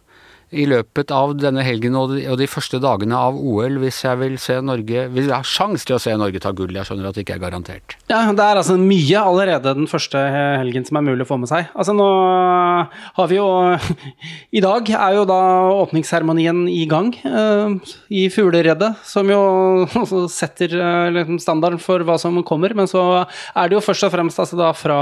i 0.50 0.64
løpet 0.68 1.12
av 1.12 1.34
denne 1.36 1.60
helgen 1.64 1.96
og 1.98 2.14
de, 2.14 2.22
og 2.32 2.38
de, 2.40 2.46
første 2.48 2.80
dagene 2.80 3.16
av 3.16 3.36
OL 3.36 3.76
hvis 3.82 4.00
jeg 4.06 4.16
vil 4.22 4.38
se 4.40 4.56
Norge 4.64 5.04
Hvis 5.12 5.26
jeg 5.28 5.34
har 5.34 5.46
sjanse 5.46 5.84
til 5.84 5.98
å 5.98 6.00
se 6.00 6.14
Norge 6.16 6.40
ta 6.40 6.52
gull. 6.56 6.72
Jeg 6.72 6.88
skjønner 6.88 7.10
at 7.10 7.18
det 7.18 7.24
ikke 7.26 7.36
er 7.36 7.42
garantert. 7.42 7.96
Ja, 8.08 8.22
det 8.32 8.44
er 8.44 8.60
altså 8.60 8.78
mye 8.80 9.20
allerede 9.20 9.74
den 9.76 9.88
første 9.90 10.22
helgen 10.32 10.86
som 10.88 10.98
er 11.00 11.04
mulig 11.10 11.26
å 11.26 11.28
få 11.28 11.38
med 11.42 11.50
seg. 11.50 11.68
Altså 11.76 11.92
nå 11.96 12.08
har 13.18 13.28
vi 13.28 13.38
jo 13.38 13.48
I 14.58 14.62
dag 14.64 14.88
er 14.96 15.18
jo 15.18 15.26
da 15.28 15.40
åpningsseremonien 15.82 16.64
i 16.72 16.84
gang 16.88 17.12
uh, 17.28 17.76
i 18.08 18.26
Fugleredet, 18.32 18.94
som 19.06 19.28
jo 19.28 19.42
setter 20.32 20.72
uh, 20.80 21.20
standarden 21.42 21.82
for 21.82 22.04
hva 22.08 22.16
som 22.20 22.40
kommer. 22.48 22.72
Men 22.78 22.88
så 22.90 23.04
er 23.52 23.68
det 23.68 23.76
jo 23.76 23.84
først 23.84 24.08
og 24.08 24.14
fremst 24.16 24.40
altså 24.40 24.58
da 24.60 24.72
fra 24.76 24.98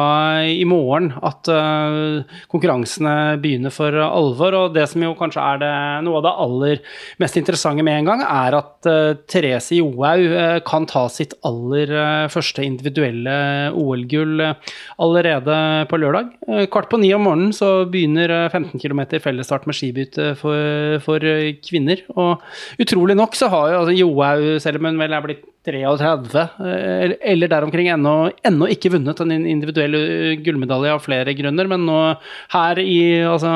i 0.50 0.66
morgen 0.68 1.12
at 1.22 1.52
uh, 1.52 2.38
konkurransene 2.50 3.36
begynner 3.42 3.74
for 3.74 3.94
alvor. 4.02 4.58
Og 4.64 4.74
det 4.74 4.88
som 4.90 5.06
jo 5.06 5.14
kanskje 5.18 5.35
kanskje 5.36 5.44
er 5.44 5.60
det 5.60 6.04
noe 6.06 6.20
av 6.20 6.24
det 6.24 6.34
aller 6.44 6.82
mest 7.20 7.36
interessante 7.36 7.84
med 7.84 8.00
en 8.00 8.08
gang, 8.08 8.22
er 8.24 8.56
at 8.56 8.88
uh, 8.88 9.16
Therese 9.28 9.76
Johaug 9.76 10.24
uh, 10.32 10.58
kan 10.66 10.86
ta 10.88 11.06
sitt 11.12 11.34
aller 11.46 11.92
uh, 11.92 12.28
første 12.32 12.64
individuelle 12.64 13.72
OL-gull 13.76 14.42
allerede 14.98 15.86
på 15.90 16.00
lørdag. 16.00 16.32
kvart 16.70 16.88
på 16.90 17.00
ni 17.00 17.12
om 17.14 17.24
morgenen 17.26 17.52
så 17.54 17.86
begynner 17.90 18.48
15 18.48 18.80
km 18.80 19.18
fellesstart 19.22 19.66
med 19.66 19.76
skibytte 19.76 20.34
for, 20.40 20.98
for, 21.04 21.22
kvinner. 21.66 22.02
Og 22.16 22.42
utrolig 22.82 23.16
nok 23.16 23.36
så 23.36 23.50
har 23.52 23.70
jo 23.70 23.82
altså, 23.82 23.96
Johaug, 23.96 24.46
selv 24.62 24.80
om 24.80 24.90
hun 24.90 25.00
vel 25.00 25.16
er 25.16 25.24
blitt 25.24 25.44
33, 25.66 26.44
eller 27.32 27.50
der 27.50 27.66
omkring, 27.66 27.90
ennå, 27.90 28.68
ikke 28.70 28.92
vunnet 28.94 29.20
en 29.24 29.34
individuell 29.34 29.98
gullmedalje 30.46 30.94
av 30.94 31.02
flere 31.04 31.34
grunner. 31.38 31.70
Men 31.72 31.86
nå 31.88 31.98
her 32.54 32.80
i, 32.82 33.00
altså, 33.26 33.52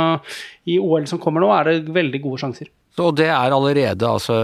i 0.67 0.81
OL 0.83 1.07
som 1.11 1.23
kommer 1.23 1.45
nå, 1.45 1.53
er 1.55 1.71
det 1.71 1.95
veldig 1.95 2.23
gode 2.27 2.43
sjanser. 2.43 2.73
Og 2.99 3.15
det 3.17 3.29
er 3.31 3.55
allerede 3.55 4.07
altså 4.07 4.35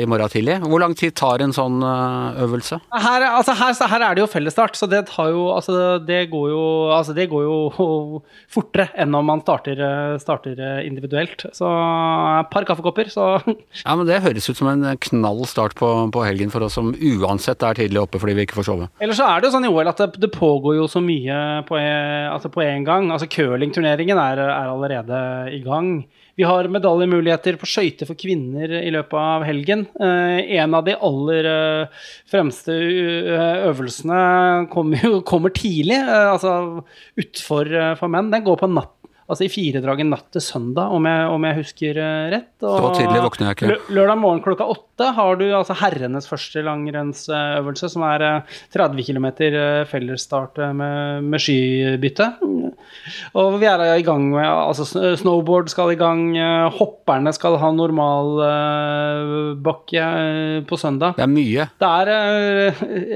i 0.00 0.06
morgen 0.10 0.30
tidlig. 0.32 0.58
Hvor 0.66 0.82
lang 0.82 0.94
tid 0.98 1.14
tar 1.16 1.42
en 1.44 1.54
sånn 1.54 1.78
eh, 1.86 2.40
øvelse? 2.44 2.80
Her, 2.90 3.24
altså 3.28 3.54
her, 3.56 3.76
her 3.92 4.04
er 4.08 4.16
det 4.16 4.24
jo 4.24 4.30
fellesstart, 4.30 4.76
så 4.76 4.88
det, 4.90 5.04
jo, 5.06 5.44
altså 5.54 5.98
det, 6.02 6.24
går 6.32 6.48
jo, 6.50 6.64
altså 6.92 7.14
det 7.16 7.28
går 7.30 7.46
jo 7.46 7.56
fortere 8.56 8.88
enn 9.00 9.14
om 9.14 9.28
man 9.30 9.44
starter, 9.44 9.78
starter, 10.22 10.58
individuelt. 10.82 11.46
Så 11.54 11.68
et 11.68 12.50
par 12.52 12.66
kaffekopper, 12.68 13.12
så 13.12 13.28
Ja, 13.84 13.94
men 13.96 14.06
det 14.08 14.22
høres 14.24 14.48
ut 14.50 14.58
som 14.58 14.70
en 14.72 14.84
knall 15.06 15.44
start 15.48 15.76
på, 15.78 15.90
på, 16.12 16.24
helgen 16.26 16.52
for 16.52 16.66
oss 16.66 16.76
som 16.78 16.92
uansett 16.92 17.62
er 17.66 17.78
tidlig 17.78 18.02
oppe 18.02 18.20
fordi 18.22 18.36
vi 18.36 18.46
ikke 18.46 18.58
får 18.60 18.68
sove. 18.68 18.88
Ellers 19.02 19.20
så 19.20 19.28
er 19.28 19.40
det 19.40 19.48
jo 19.48 19.54
sånn 19.56 19.68
i 19.68 19.72
OL 19.72 19.90
at 19.92 20.02
det, 20.02 20.22
det 20.22 20.32
pågår 20.34 20.80
jo 20.80 20.88
så 20.90 21.02
mye 21.04 21.36
på, 21.68 21.78
altså 21.78 22.50
på 22.52 22.64
en 22.64 22.86
gang. 22.88 23.08
Altså 23.14 23.30
curlingturneringen 23.30 24.18
er, 24.18 24.42
er 24.48 24.72
allerede 24.72 25.22
i 25.54 25.62
gang. 25.64 25.94
Vi 26.38 26.46
har 26.48 26.68
medaljemuligheter 26.72 27.58
på 27.60 27.68
skøyter 27.68 28.08
for 28.08 28.16
kvinner 28.16 28.70
i 28.78 28.88
løpet 28.94 29.18
av 29.20 29.44
helgen. 29.44 29.84
Eh, 30.00 30.54
en 30.56 30.76
av 30.78 30.86
de 30.86 30.94
aller 30.96 31.48
eh, 31.50 32.06
fremste 32.30 32.72
eh, 32.72 33.66
øvelsene 33.68 34.22
kommer, 34.72 35.20
kommer 35.28 35.52
tidlig, 35.52 36.00
altså 36.00 36.84
utfor 37.20 37.68
for 38.00 38.12
menn. 38.12 38.32
Den 38.32 38.46
går 38.48 38.62
på 38.62 38.70
natt 38.72 38.96
altså 39.32 39.46
i 39.46 39.52
firedraget 39.52 40.08
natt 40.08 40.28
til 40.34 40.44
søndag, 40.44 40.92
om 40.94 41.08
jeg, 41.08 41.26
om 41.32 41.48
jeg 41.48 41.58
husker 41.62 42.00
rett. 42.32 42.50
Og 42.62 42.86
så 42.86 42.92
tidlig 43.00 43.24
våkner 43.24 43.50
jeg 43.50 43.58
ikke. 43.58 43.78
Lørdag 43.96 44.20
morgen 44.20 44.42
klokka 44.44 44.68
åtte 44.70 45.10
har 45.16 45.40
du 45.40 45.46
altså 45.50 45.76
herrenes 45.80 46.28
første 46.30 46.62
langrennsøvelse, 46.66 47.90
som 47.94 48.06
er 48.06 48.26
30 48.74 49.08
km 49.08 49.28
fellesstart 49.90 50.62
med, 50.76 51.26
med 51.26 51.42
skybytte. 51.42 52.30
Og 53.38 53.60
vi 53.60 53.66
er 53.68 53.82
i 53.96 54.02
gang 54.04 54.30
med 54.32 54.44
altså 54.44 54.84
Snowboard 55.18 55.68
skal 55.72 55.92
i 55.94 55.96
gang, 55.98 56.36
eh, 56.38 56.70
hopperne 56.76 57.32
skal 57.34 57.56
ha 57.60 57.70
normalbakke 57.74 60.04
på 60.68 60.76
søndag. 60.80 61.14
Det 61.16 61.24
er 61.24 61.32
mye. 61.32 61.66
Det 61.80 61.88
er 61.88 62.06
eh, 62.14 62.72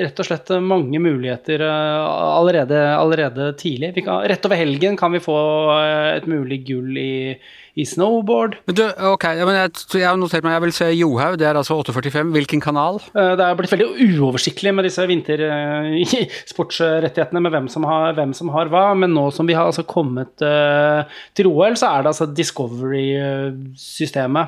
rett 0.06 0.20
og 0.22 0.26
slett 0.28 0.48
mange 0.64 0.98
muligheter 1.02 1.58
eh, 1.66 2.00
allerede, 2.36 2.78
allerede 2.96 3.44
tidlig. 3.60 3.90
Kan, 4.02 4.16
rett 4.30 4.46
over 4.48 4.56
helgen 4.60 4.94
kan 4.98 5.10
vi 5.14 5.20
få 5.22 5.38
eh, 5.76 6.05
et 6.16 6.26
mulig 6.30 6.58
gull 6.68 6.96
i, 7.00 7.34
i 7.76 7.84
snowboard. 7.88 8.52
Men 8.68 8.74
du, 8.78 8.82
ok, 9.12 9.24
ja, 9.38 9.44
men 9.48 9.56
jeg, 9.58 9.68
jeg 10.00 10.08
har 10.08 10.16
notert 10.20 10.44
meg, 10.46 10.54
jeg 10.56 10.64
vil 10.66 10.76
se 10.76 10.86
Johaug, 10.96 11.34
det 11.40 11.46
er 11.48 11.56
altså 11.60 11.74
8.45. 11.82 12.32
Hvilken 12.36 12.60
kanal? 12.64 12.94
Eh, 13.12 13.32
Det 13.36 13.44
er 13.46 13.58
blitt 13.58 13.74
veldig 13.74 13.90
uoversiktlig 14.20 14.72
med 14.76 14.82
disse 14.88 15.02
vintersportsrettighetene 15.10 17.40
med 17.46 17.50
hvem 17.56 17.68
som, 17.72 17.82
har, 17.88 18.08
hvem 18.18 18.32
som 18.36 18.48
har 18.54 18.66
hva, 18.72 18.86
men 18.98 19.10
nå 19.16 19.24
som 19.34 19.44
vi 19.48 19.56
har 19.58 19.66
altså 19.70 19.84
kommet 19.88 20.34
eh, 20.44 21.00
til 21.36 21.46
OL, 21.52 21.74
så 21.80 21.86
er 21.92 21.98
det 22.06 22.12
altså 22.14 22.26
Discovery-systemet. 22.36 24.46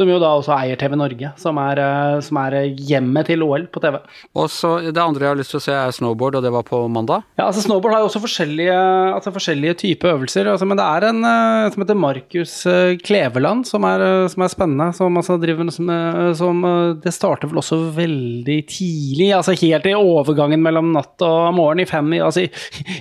Som 0.00 0.08
jo 0.08 0.16
da 0.22 0.30
også 0.40 0.54
eier 0.56 0.78
TV 0.80 0.94
Norge, 0.96 1.30
som 1.36 1.58
er, 1.60 1.78
eh, 1.84 2.20
som 2.24 2.38
er 2.40 2.54
hjemmet 2.72 3.28
til 3.28 3.42
OL 3.44 3.66
på 3.68 3.82
TV. 3.84 3.98
Og 4.40 4.46
så 4.48 4.70
Det 4.90 4.96
andre 5.02 5.26
jeg 5.26 5.34
har 5.34 5.40
lyst 5.42 5.52
til 5.52 5.60
å 5.60 5.64
se, 5.66 5.74
er 5.76 5.92
snowboard, 5.92 6.38
og 6.38 6.42
det 6.46 6.52
var 6.54 6.64
på 6.64 6.80
mandag. 6.88 7.26
Ja, 7.36 7.50
altså 7.50 7.60
Snowboard 7.66 7.92
har 7.94 8.00
jo 8.00 8.08
også 8.08 8.22
forskjellige, 8.24 8.78
altså 9.12 9.32
forskjellige 9.34 9.76
typer 9.82 10.14
øvelser, 10.14 10.48
altså, 10.48 10.66
men 10.66 10.80
det 10.80 10.86
er 10.88 11.06
en 11.10 11.20
eh, 11.28 11.70
som 11.74 11.84
heter 11.84 11.98
Markus 12.00 12.54
eh, 12.70 12.94
Kleveland 13.04 13.66
som 13.68 13.84
er, 13.84 14.00
eh, 14.06 14.28
som 14.32 14.44
er 14.46 14.52
spennende. 14.54 14.88
Som 14.96 15.20
altså 15.20 15.36
driver 15.42 15.68
som, 15.74 15.90
eh, 15.92 16.32
som 16.38 16.64
eh, 16.64 16.94
Det 17.04 17.12
starter 17.14 17.50
vel 17.50 17.60
også 17.60 17.78
veldig 17.98 18.58
tidlig, 18.70 19.28
altså 19.36 19.52
helt 19.60 19.86
i 19.90 19.94
overgangen 19.98 20.62
mellom 20.64 20.92
natt 20.96 21.20
og 21.26 21.52
morgen 21.58 21.82
i, 21.84 21.88
fem, 21.90 22.08
altså 22.24 22.46
i, 22.46 22.50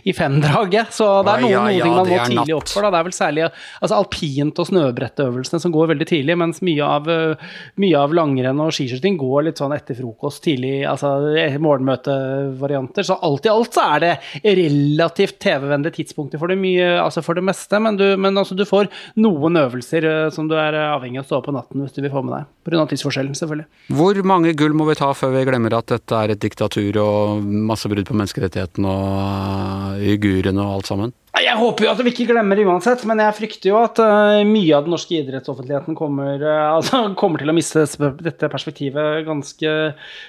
i 0.04 0.14
femdraget. 0.16 0.92
Så 1.00 1.08
det 1.24 1.38
er 1.38 1.46
Ja, 1.48 1.64
noen, 1.64 1.78
ja, 1.78 1.86
noen 1.86 1.88
ting 1.88 1.96
man 1.96 2.12
må 2.12 2.20
tidlig 2.34 2.58
opp 2.58 2.68
for. 2.74 2.84
Da. 2.84 2.92
Det 2.92 3.00
er 3.00 3.08
vel 3.10 3.18
særlig 3.20 3.48
altså 3.48 4.00
alpint- 4.02 4.60
og 4.60 4.70
snøbrettøvelsene 4.70 5.64
som 5.64 5.74
går 5.76 5.94
veldig 5.94 6.10
tidlig, 6.10 6.38
mens 6.44 6.62
mye 6.66 6.89
av, 6.90 7.10
eh, 7.10 7.50
mye 7.82 8.00
av 8.00 8.14
langrenn 8.16 8.62
og 8.64 8.74
skiskyting 8.76 9.18
går 9.20 9.48
litt 9.48 9.62
sånn 9.62 9.76
etter 9.76 9.98
frokost 9.98 10.44
tidlig, 10.46 10.82
altså 10.90 11.14
eh, 11.38 11.58
morgenmøtevarianter. 11.62 13.06
Så 13.08 13.20
alt 13.26 13.48
i 13.48 13.54
alt 13.54 13.78
så 13.78 13.86
er 13.96 14.06
det 14.06 14.14
relativt 14.44 15.40
TV-vennlige 15.44 16.00
tidspunkter 16.00 16.42
for 16.42 16.52
det, 16.52 16.60
mye, 16.62 16.92
altså 17.02 17.24
for 17.26 17.40
det 17.40 17.46
meste, 17.48 17.82
men, 17.84 18.00
du, 18.00 18.08
men 18.18 18.38
altså 18.40 18.58
du 18.58 18.66
får 18.70 18.90
noen 19.22 19.60
øvelser 19.64 20.10
eh, 20.10 20.30
som 20.36 20.50
du 20.50 20.58
er 20.60 20.78
avhengig 20.90 21.22
av 21.22 21.28
å 21.28 21.30
stå 21.30 21.40
opp 21.40 21.50
på 21.50 21.56
natten 21.56 21.86
hvis 21.86 21.96
du 21.96 22.02
vil 22.04 22.14
få 22.14 22.26
med 22.26 22.38
deg. 22.40 22.50
Pga. 22.70 22.86
tidsforskjellen, 22.90 23.38
selvfølgelig. 23.38 23.68
Hvor 23.98 24.22
mange 24.28 24.54
gull 24.58 24.76
må 24.78 24.90
vi 24.90 24.98
ta 25.00 25.12
før 25.18 25.34
vi 25.38 25.46
glemmer 25.50 25.78
at 25.78 25.90
dette 25.94 26.24
er 26.24 26.34
et 26.34 26.42
diktatur 26.42 27.00
og 27.02 27.46
masse 27.46 27.90
brudd 27.90 28.08
på 28.08 28.18
menneskerettighetene 28.18 28.94
og 28.94 30.04
uigurene 30.04 30.66
og 30.66 30.80
alt 30.80 30.92
sammen? 30.92 31.16
Jeg 31.40 31.56
håper 31.60 31.86
jo 31.86 31.92
at 31.92 32.02
vi 32.04 32.12
ikke 32.12 32.28
glemmer 32.32 32.60
det 32.60 32.66
uansett, 32.68 33.04
men 33.08 33.22
jeg 33.24 33.36
frykter 33.38 33.72
jo 33.72 33.80
at 33.80 34.00
eh, 34.04 34.42
mye 34.48 34.76
av 34.76 34.86
den 34.86 34.94
norske 34.94 35.20
idrettsoffentligheten 35.22 35.98
kommer, 35.98 36.36
eh, 36.36 36.68
altså, 36.78 37.02
kommer 37.20 37.42
til 37.42 37.52
å 37.52 37.56
miste 37.56 37.86
dette 38.20 38.52
perspektivet 38.52 39.26
ganske 39.28 39.76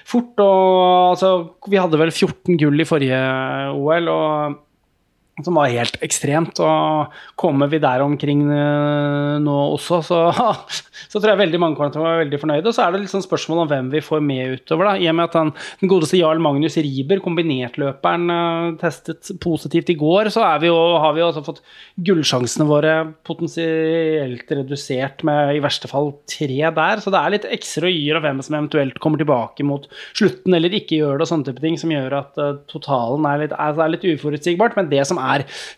fort. 0.07 0.33
Og 0.39 1.11
altså, 1.11 1.31
vi 1.67 1.81
hadde 1.81 1.99
vel 2.01 2.13
14 2.13 2.59
gull 2.61 2.83
i 2.83 2.87
forrige 2.87 3.21
OL, 3.75 4.11
og 4.11 4.59
som 5.45 5.57
var 5.59 5.71
helt 5.71 5.97
ekstremt. 6.05 6.59
Og 6.63 7.15
kommer 7.39 7.71
vi 7.71 7.81
der 7.81 8.03
omkring 8.05 8.43
eh, 8.47 9.37
nå 9.43 9.57
også, 9.75 10.01
så, 10.05 10.21
så 11.11 11.19
tror 11.19 11.33
jeg 11.33 11.41
veldig 11.43 11.61
mange 11.61 11.79
kommer 11.79 11.93
til 11.93 12.03
å 12.03 12.07
være 12.07 12.23
veldig 12.25 12.41
fornøyde. 12.41 12.67
Og 12.69 12.77
så 12.77 12.85
er 12.85 12.93
det 12.93 13.03
litt 13.03 13.13
sånn 13.13 13.25
spørsmål 13.25 13.63
om 13.65 13.71
hvem 13.71 13.91
vi 13.93 14.03
får 14.05 14.23
med 14.25 14.57
utover. 14.57 14.91
da, 14.91 14.95
I 15.01 15.09
og 15.11 15.17
med 15.19 15.29
at 15.29 15.37
den, 15.39 15.53
den 15.81 15.91
godeste 15.91 16.19
Jarl 16.19 16.41
Magnus 16.43 16.77
Riiber, 16.81 17.23
kombinertløperen, 17.23 18.27
eh, 18.35 18.67
testet 18.81 19.33
positivt 19.43 19.91
i 19.93 19.97
går, 19.99 20.31
så 20.33 20.45
vi 20.61 20.69
jo, 20.69 20.77
har 21.01 21.15
vi 21.15 21.23
jo 21.23 21.29
også 21.29 21.45
fått 21.45 21.61
gullsjansene 22.05 22.67
våre 22.69 22.95
potensielt 23.27 24.49
redusert 24.51 25.25
med 25.27 25.55
i 25.55 25.63
verste 25.63 25.89
fall 25.91 26.13
tre 26.29 26.71
der. 26.75 27.01
Så 27.01 27.13
det 27.13 27.21
er 27.21 27.35
litt 27.35 27.47
ekstra 27.49 27.89
yr 27.91 28.19
av 28.19 28.25
hvem 28.25 28.41
som 28.45 28.57
eventuelt 28.57 28.99
kommer 29.03 29.21
tilbake 29.21 29.65
mot 29.67 29.87
slutten 30.17 30.55
eller 30.57 30.73
ikke 30.75 30.99
gjør 30.99 31.17
det, 31.17 31.25
og 31.25 31.31
sånne 31.31 31.49
type 31.49 31.63
ting, 31.63 31.77
som 31.79 31.93
gjør 31.93 32.17
at 32.21 32.41
eh, 32.41 32.57
totalen 32.71 33.27
er 33.29 33.45
litt, 33.45 33.55
er, 33.55 33.77
er 33.77 33.93
litt 33.93 34.07
uforutsigbart. 34.07 34.77
Men 34.77 34.91
det 34.91 35.05
som 35.09 35.19
er 35.21 35.30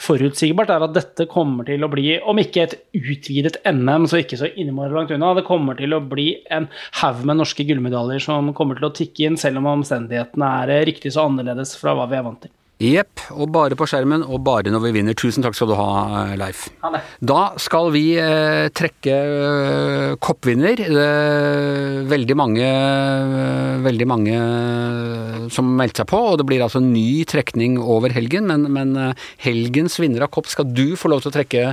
forutsigbart, 0.04 0.72
er 0.74 0.88
at 0.88 0.96
dette 0.96 1.28
kommer 1.32 1.68
til 1.68 1.86
å 1.86 1.92
bli, 1.92 2.18
om 2.20 2.42
ikke 2.42 2.66
et 2.66 2.76
utvidet 2.98 3.60
NM, 3.70 4.08
så 4.10 4.24
ikke 4.24 4.40
så 4.40 4.50
innmari 4.50 4.96
langt 4.96 5.14
unna. 5.16 5.34
Det 5.38 5.46
kommer 5.48 5.78
til 5.80 5.96
å 5.96 6.02
bli 6.02 6.30
en 6.54 6.70
haug 7.02 7.24
med 7.28 7.42
norske 7.42 7.68
gullmedaljer 7.68 8.24
som 8.24 8.54
kommer 8.58 8.80
til 8.80 8.90
å 8.90 8.96
tikke 8.96 9.30
inn, 9.30 9.40
selv 9.40 9.62
om 9.62 9.72
omstendighetene 9.78 10.52
er 10.64 10.76
eh, 10.78 10.86
riktig 10.90 11.14
så 11.16 11.28
annerledes 11.30 11.78
fra 11.80 11.96
hva 11.98 12.10
vi 12.10 12.20
er 12.20 12.28
vant 12.28 12.44
til. 12.46 12.54
Jepp, 12.84 13.22
og 13.32 13.48
bare 13.56 13.78
på 13.80 13.86
skjermen, 13.88 14.26
og 14.28 14.42
bare 14.44 14.72
når 14.74 14.82
vi 14.84 14.92
vinner. 14.98 15.16
Tusen 15.16 15.44
takk 15.46 15.56
skal 15.56 15.70
du 15.72 15.76
ha, 15.80 15.90
eh, 16.20 16.34
Leif. 16.40 16.66
Ha 16.84 16.92
det. 16.92 17.00
Da 17.24 17.54
skal 17.62 17.92
vi 17.94 18.04
eh, 18.20 18.68
trekke 18.76 19.14
eh, 19.16 20.16
koppvinner. 20.20 20.84
Er 20.84 22.04
veldig 22.12 22.36
mange, 22.36 22.68
eh, 22.68 23.80
veldig 23.86 24.08
mange 24.10 24.36
eh, 24.36 25.48
som 25.54 25.72
meldte 25.80 26.04
seg 26.04 26.12
på, 26.12 26.20
og 26.34 26.38
det 26.42 26.48
blir 26.50 26.66
altså 26.66 26.84
ny 26.84 27.24
trekning 27.30 27.80
over 27.80 28.12
helgen. 28.12 28.50
Men, 28.52 28.68
men 28.76 28.96
eh, 29.00 29.26
helgens 29.46 29.96
vinner 30.04 30.28
av 30.28 30.34
kopp 30.36 30.52
skal 30.52 30.68
du 30.76 30.98
få 31.00 31.14
lov 31.14 31.24
til 31.24 31.32
å 31.32 31.38
trekke, 31.40 31.66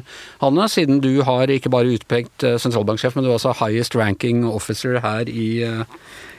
Hanne, 0.44 0.70
siden 0.70 1.02
du 1.02 1.22
har 1.26 1.50
ikke 1.50 1.72
bare 1.72 1.96
utpekt 1.96 2.46
eh, 2.46 2.58
sentralbanksjef, 2.62 3.16
men 3.16 3.26
du 3.26 3.32
er 3.32 3.38
også 3.40 3.56
highest 3.64 3.98
ranking 3.98 4.44
officer 4.46 5.00
her 5.02 5.26
i 5.26 5.50
eh, 5.66 5.86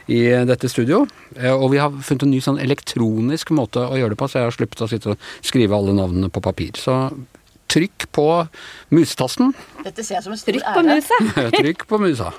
i 0.07 0.21
dette 0.49 0.69
studio. 0.71 1.03
Eh, 1.35 1.51
Og 1.53 1.71
vi 1.71 1.77
har 1.81 1.91
funnet 1.91 2.23
en 2.23 2.31
ny 2.31 2.39
sånn 2.41 2.59
elektronisk 2.61 3.51
måte 3.51 3.83
å 3.85 3.97
gjøre 3.99 4.15
det 4.15 4.19
på, 4.21 4.29
så 4.29 4.39
jeg 4.39 4.49
har 4.49 4.55
sluppet 4.57 4.81
å 4.81 4.89
sitte 4.89 5.13
og 5.13 5.17
skrive 5.45 5.75
alle 5.77 5.93
navnene 5.97 6.29
på 6.33 6.41
papir. 6.41 6.71
Så 6.79 6.95
trykk 7.71 8.09
på 8.11 8.25
musetasten. 8.91 9.53
Dette 9.83 10.03
ser 10.03 10.17
jeg 10.19 10.23
som 10.25 10.33
en 10.33 10.41
stor 10.41 10.57
Trykk 10.57 10.73
på 10.75 10.83
musa. 10.89 11.19
Trykk 11.61 11.85
på 11.87 11.99
musa. 12.01 12.31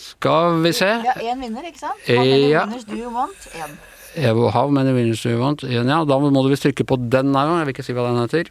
Skal 0.00 0.60
vi 0.64 0.72
se. 0.72 0.88
Ja, 1.04 1.14
én 1.30 1.40
vinner, 1.44 1.64
ikke 1.68 1.80
sant? 1.82 2.00
Eh, 2.06 2.16
How 2.16 2.24
many 2.24 2.50
ja. 2.50 2.64
winners 2.66 2.84
do 2.88 2.96
you 2.98 3.10
want? 3.12 3.48
Én. 3.56 3.74
Evo 4.16 4.50
How 4.50 4.68
many 4.72 4.92
winners 4.96 5.22
do 5.22 5.30
you 5.30 5.40
want? 5.40 5.62
Ja, 5.68 5.82
da 5.84 6.18
må 6.18 6.42
du 6.42 6.50
visst 6.50 6.64
trykke 6.66 6.86
på 6.88 6.96
den 7.12 7.34
her 7.36 7.50
òg, 7.52 7.60
jeg 7.60 7.68
vil 7.68 7.74
ikke 7.76 7.86
si 7.86 7.96
hva 7.96 8.06
den 8.08 8.22
heter. 8.24 8.50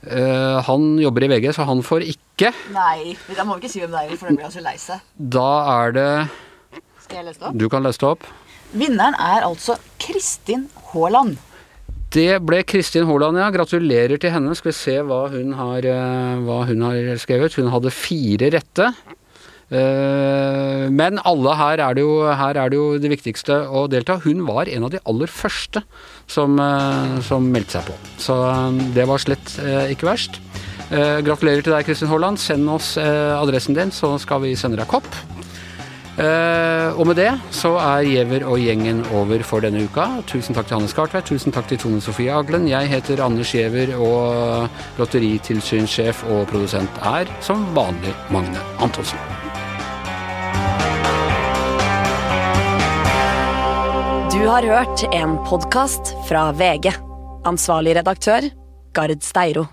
Uh, 0.00 0.56
han 0.64 0.94
jobber 1.02 1.26
i 1.26 1.28
VG, 1.28 1.50
så 1.58 1.66
han 1.68 1.82
får 1.84 2.06
ikke. 2.08 2.54
Nei, 2.72 3.12
da 3.36 3.44
må 3.44 3.58
vi 3.58 3.66
ikke 3.66 3.72
si 3.74 3.82
hvem 3.82 3.92
det 3.92 4.04
er, 4.06 4.14
for 4.16 4.30
da 4.30 4.36
blir 4.38 4.46
han 4.46 4.54
så 4.54 4.62
lei 4.64 4.76
seg. 4.80 5.02
Da 5.36 5.48
er 5.74 5.92
det 5.98 6.08
Skal 7.10 7.24
jeg 7.24 7.26
lese 7.26 7.40
det 7.42 7.48
opp? 7.50 7.58
Du 7.58 7.66
kan 7.72 7.82
lese 7.82 7.98
det 7.98 8.06
opp. 8.06 8.26
Vinneren 8.70 9.16
er 9.18 9.42
altså 9.42 9.74
Kristin 9.98 10.68
Haaland. 10.92 11.38
Det 12.14 12.36
ble 12.46 12.60
Kristin 12.66 13.06
Haaland, 13.08 13.38
ja. 13.38 13.48
Gratulerer 13.54 14.18
til 14.22 14.30
henne. 14.30 14.54
Skal 14.54 14.70
vi 14.70 14.76
se 14.78 14.94
hva 15.06 15.24
hun 15.32 15.56
har, 15.58 15.82
eh, 15.86 16.36
hva 16.46 16.60
hun 16.68 16.84
har 16.86 17.18
skrevet. 17.18 17.56
Hun 17.58 17.70
hadde 17.74 17.90
fire 17.90 18.50
rette. 18.54 18.92
Eh, 19.70 20.86
Men 20.90 21.18
alle 21.26 21.54
her 21.58 21.82
er, 21.82 21.94
det 21.94 22.02
jo, 22.02 22.14
her 22.30 22.56
er 22.58 22.70
det 22.70 22.78
jo 22.78 22.98
det 22.98 23.10
viktigste 23.10 23.58
å 23.66 23.88
delta. 23.90 24.20
Hun 24.22 24.46
var 24.46 24.70
en 24.70 24.84
av 24.86 24.90
de 24.94 25.02
aller 25.04 25.26
første 25.26 25.82
som, 26.28 26.58
eh, 26.60 27.20
som 27.26 27.50
meldte 27.50 27.78
seg 27.78 27.90
på. 27.90 27.98
Så 28.18 28.38
det 28.94 29.06
var 29.06 29.18
slett 29.18 29.58
ikke 29.90 30.06
verst. 30.06 30.38
Gratulerer 30.90 31.62
til 31.62 31.72
deg, 31.74 31.86
Kristin 31.86 32.08
Haaland. 32.08 32.38
Send 32.38 32.68
oss 32.70 32.96
adressen 32.98 33.74
din, 33.74 33.90
så 33.90 34.18
skal 34.18 34.40
vi 34.42 34.54
sende 34.54 34.76
deg 34.78 34.88
kopp. 34.88 35.06
Eh, 36.20 36.98
og 37.00 37.06
med 37.08 37.16
det 37.16 37.30
så 37.54 37.72
er 37.80 38.04
Giæver 38.04 38.44
og 38.44 38.60
gjengen 38.60 39.00
over 39.16 39.40
for 39.46 39.64
denne 39.64 39.86
uka. 39.86 40.04
Tusen 40.28 40.56
takk 40.56 40.68
til 40.68 40.76
Hanne 40.76 40.90
Skartveit, 40.90 41.24
tusen 41.30 41.54
takk 41.54 41.70
til 41.70 41.80
Tone 41.80 42.00
Sofie 42.04 42.34
Aglen. 42.34 42.68
Jeg 42.68 42.90
heter 42.92 43.22
Anders 43.24 43.54
Giæver, 43.54 43.94
og 43.96 44.68
lotteritilsynssjef 45.00 46.24
og 46.28 46.44
produsent 46.52 47.00
er 47.14 47.30
som 47.40 47.64
vanlig 47.76 48.12
Magne 48.34 48.60
Antonsen. 48.84 49.18
Du 54.30 54.44
har 54.46 54.64
hørt 54.64 55.08
en 55.14 55.38
podkast 55.48 56.14
fra 56.28 56.50
VG. 56.52 56.92
Ansvarlig 57.48 57.96
redaktør, 57.96 58.52
Gard 58.92 59.22
Steiro. 59.24 59.70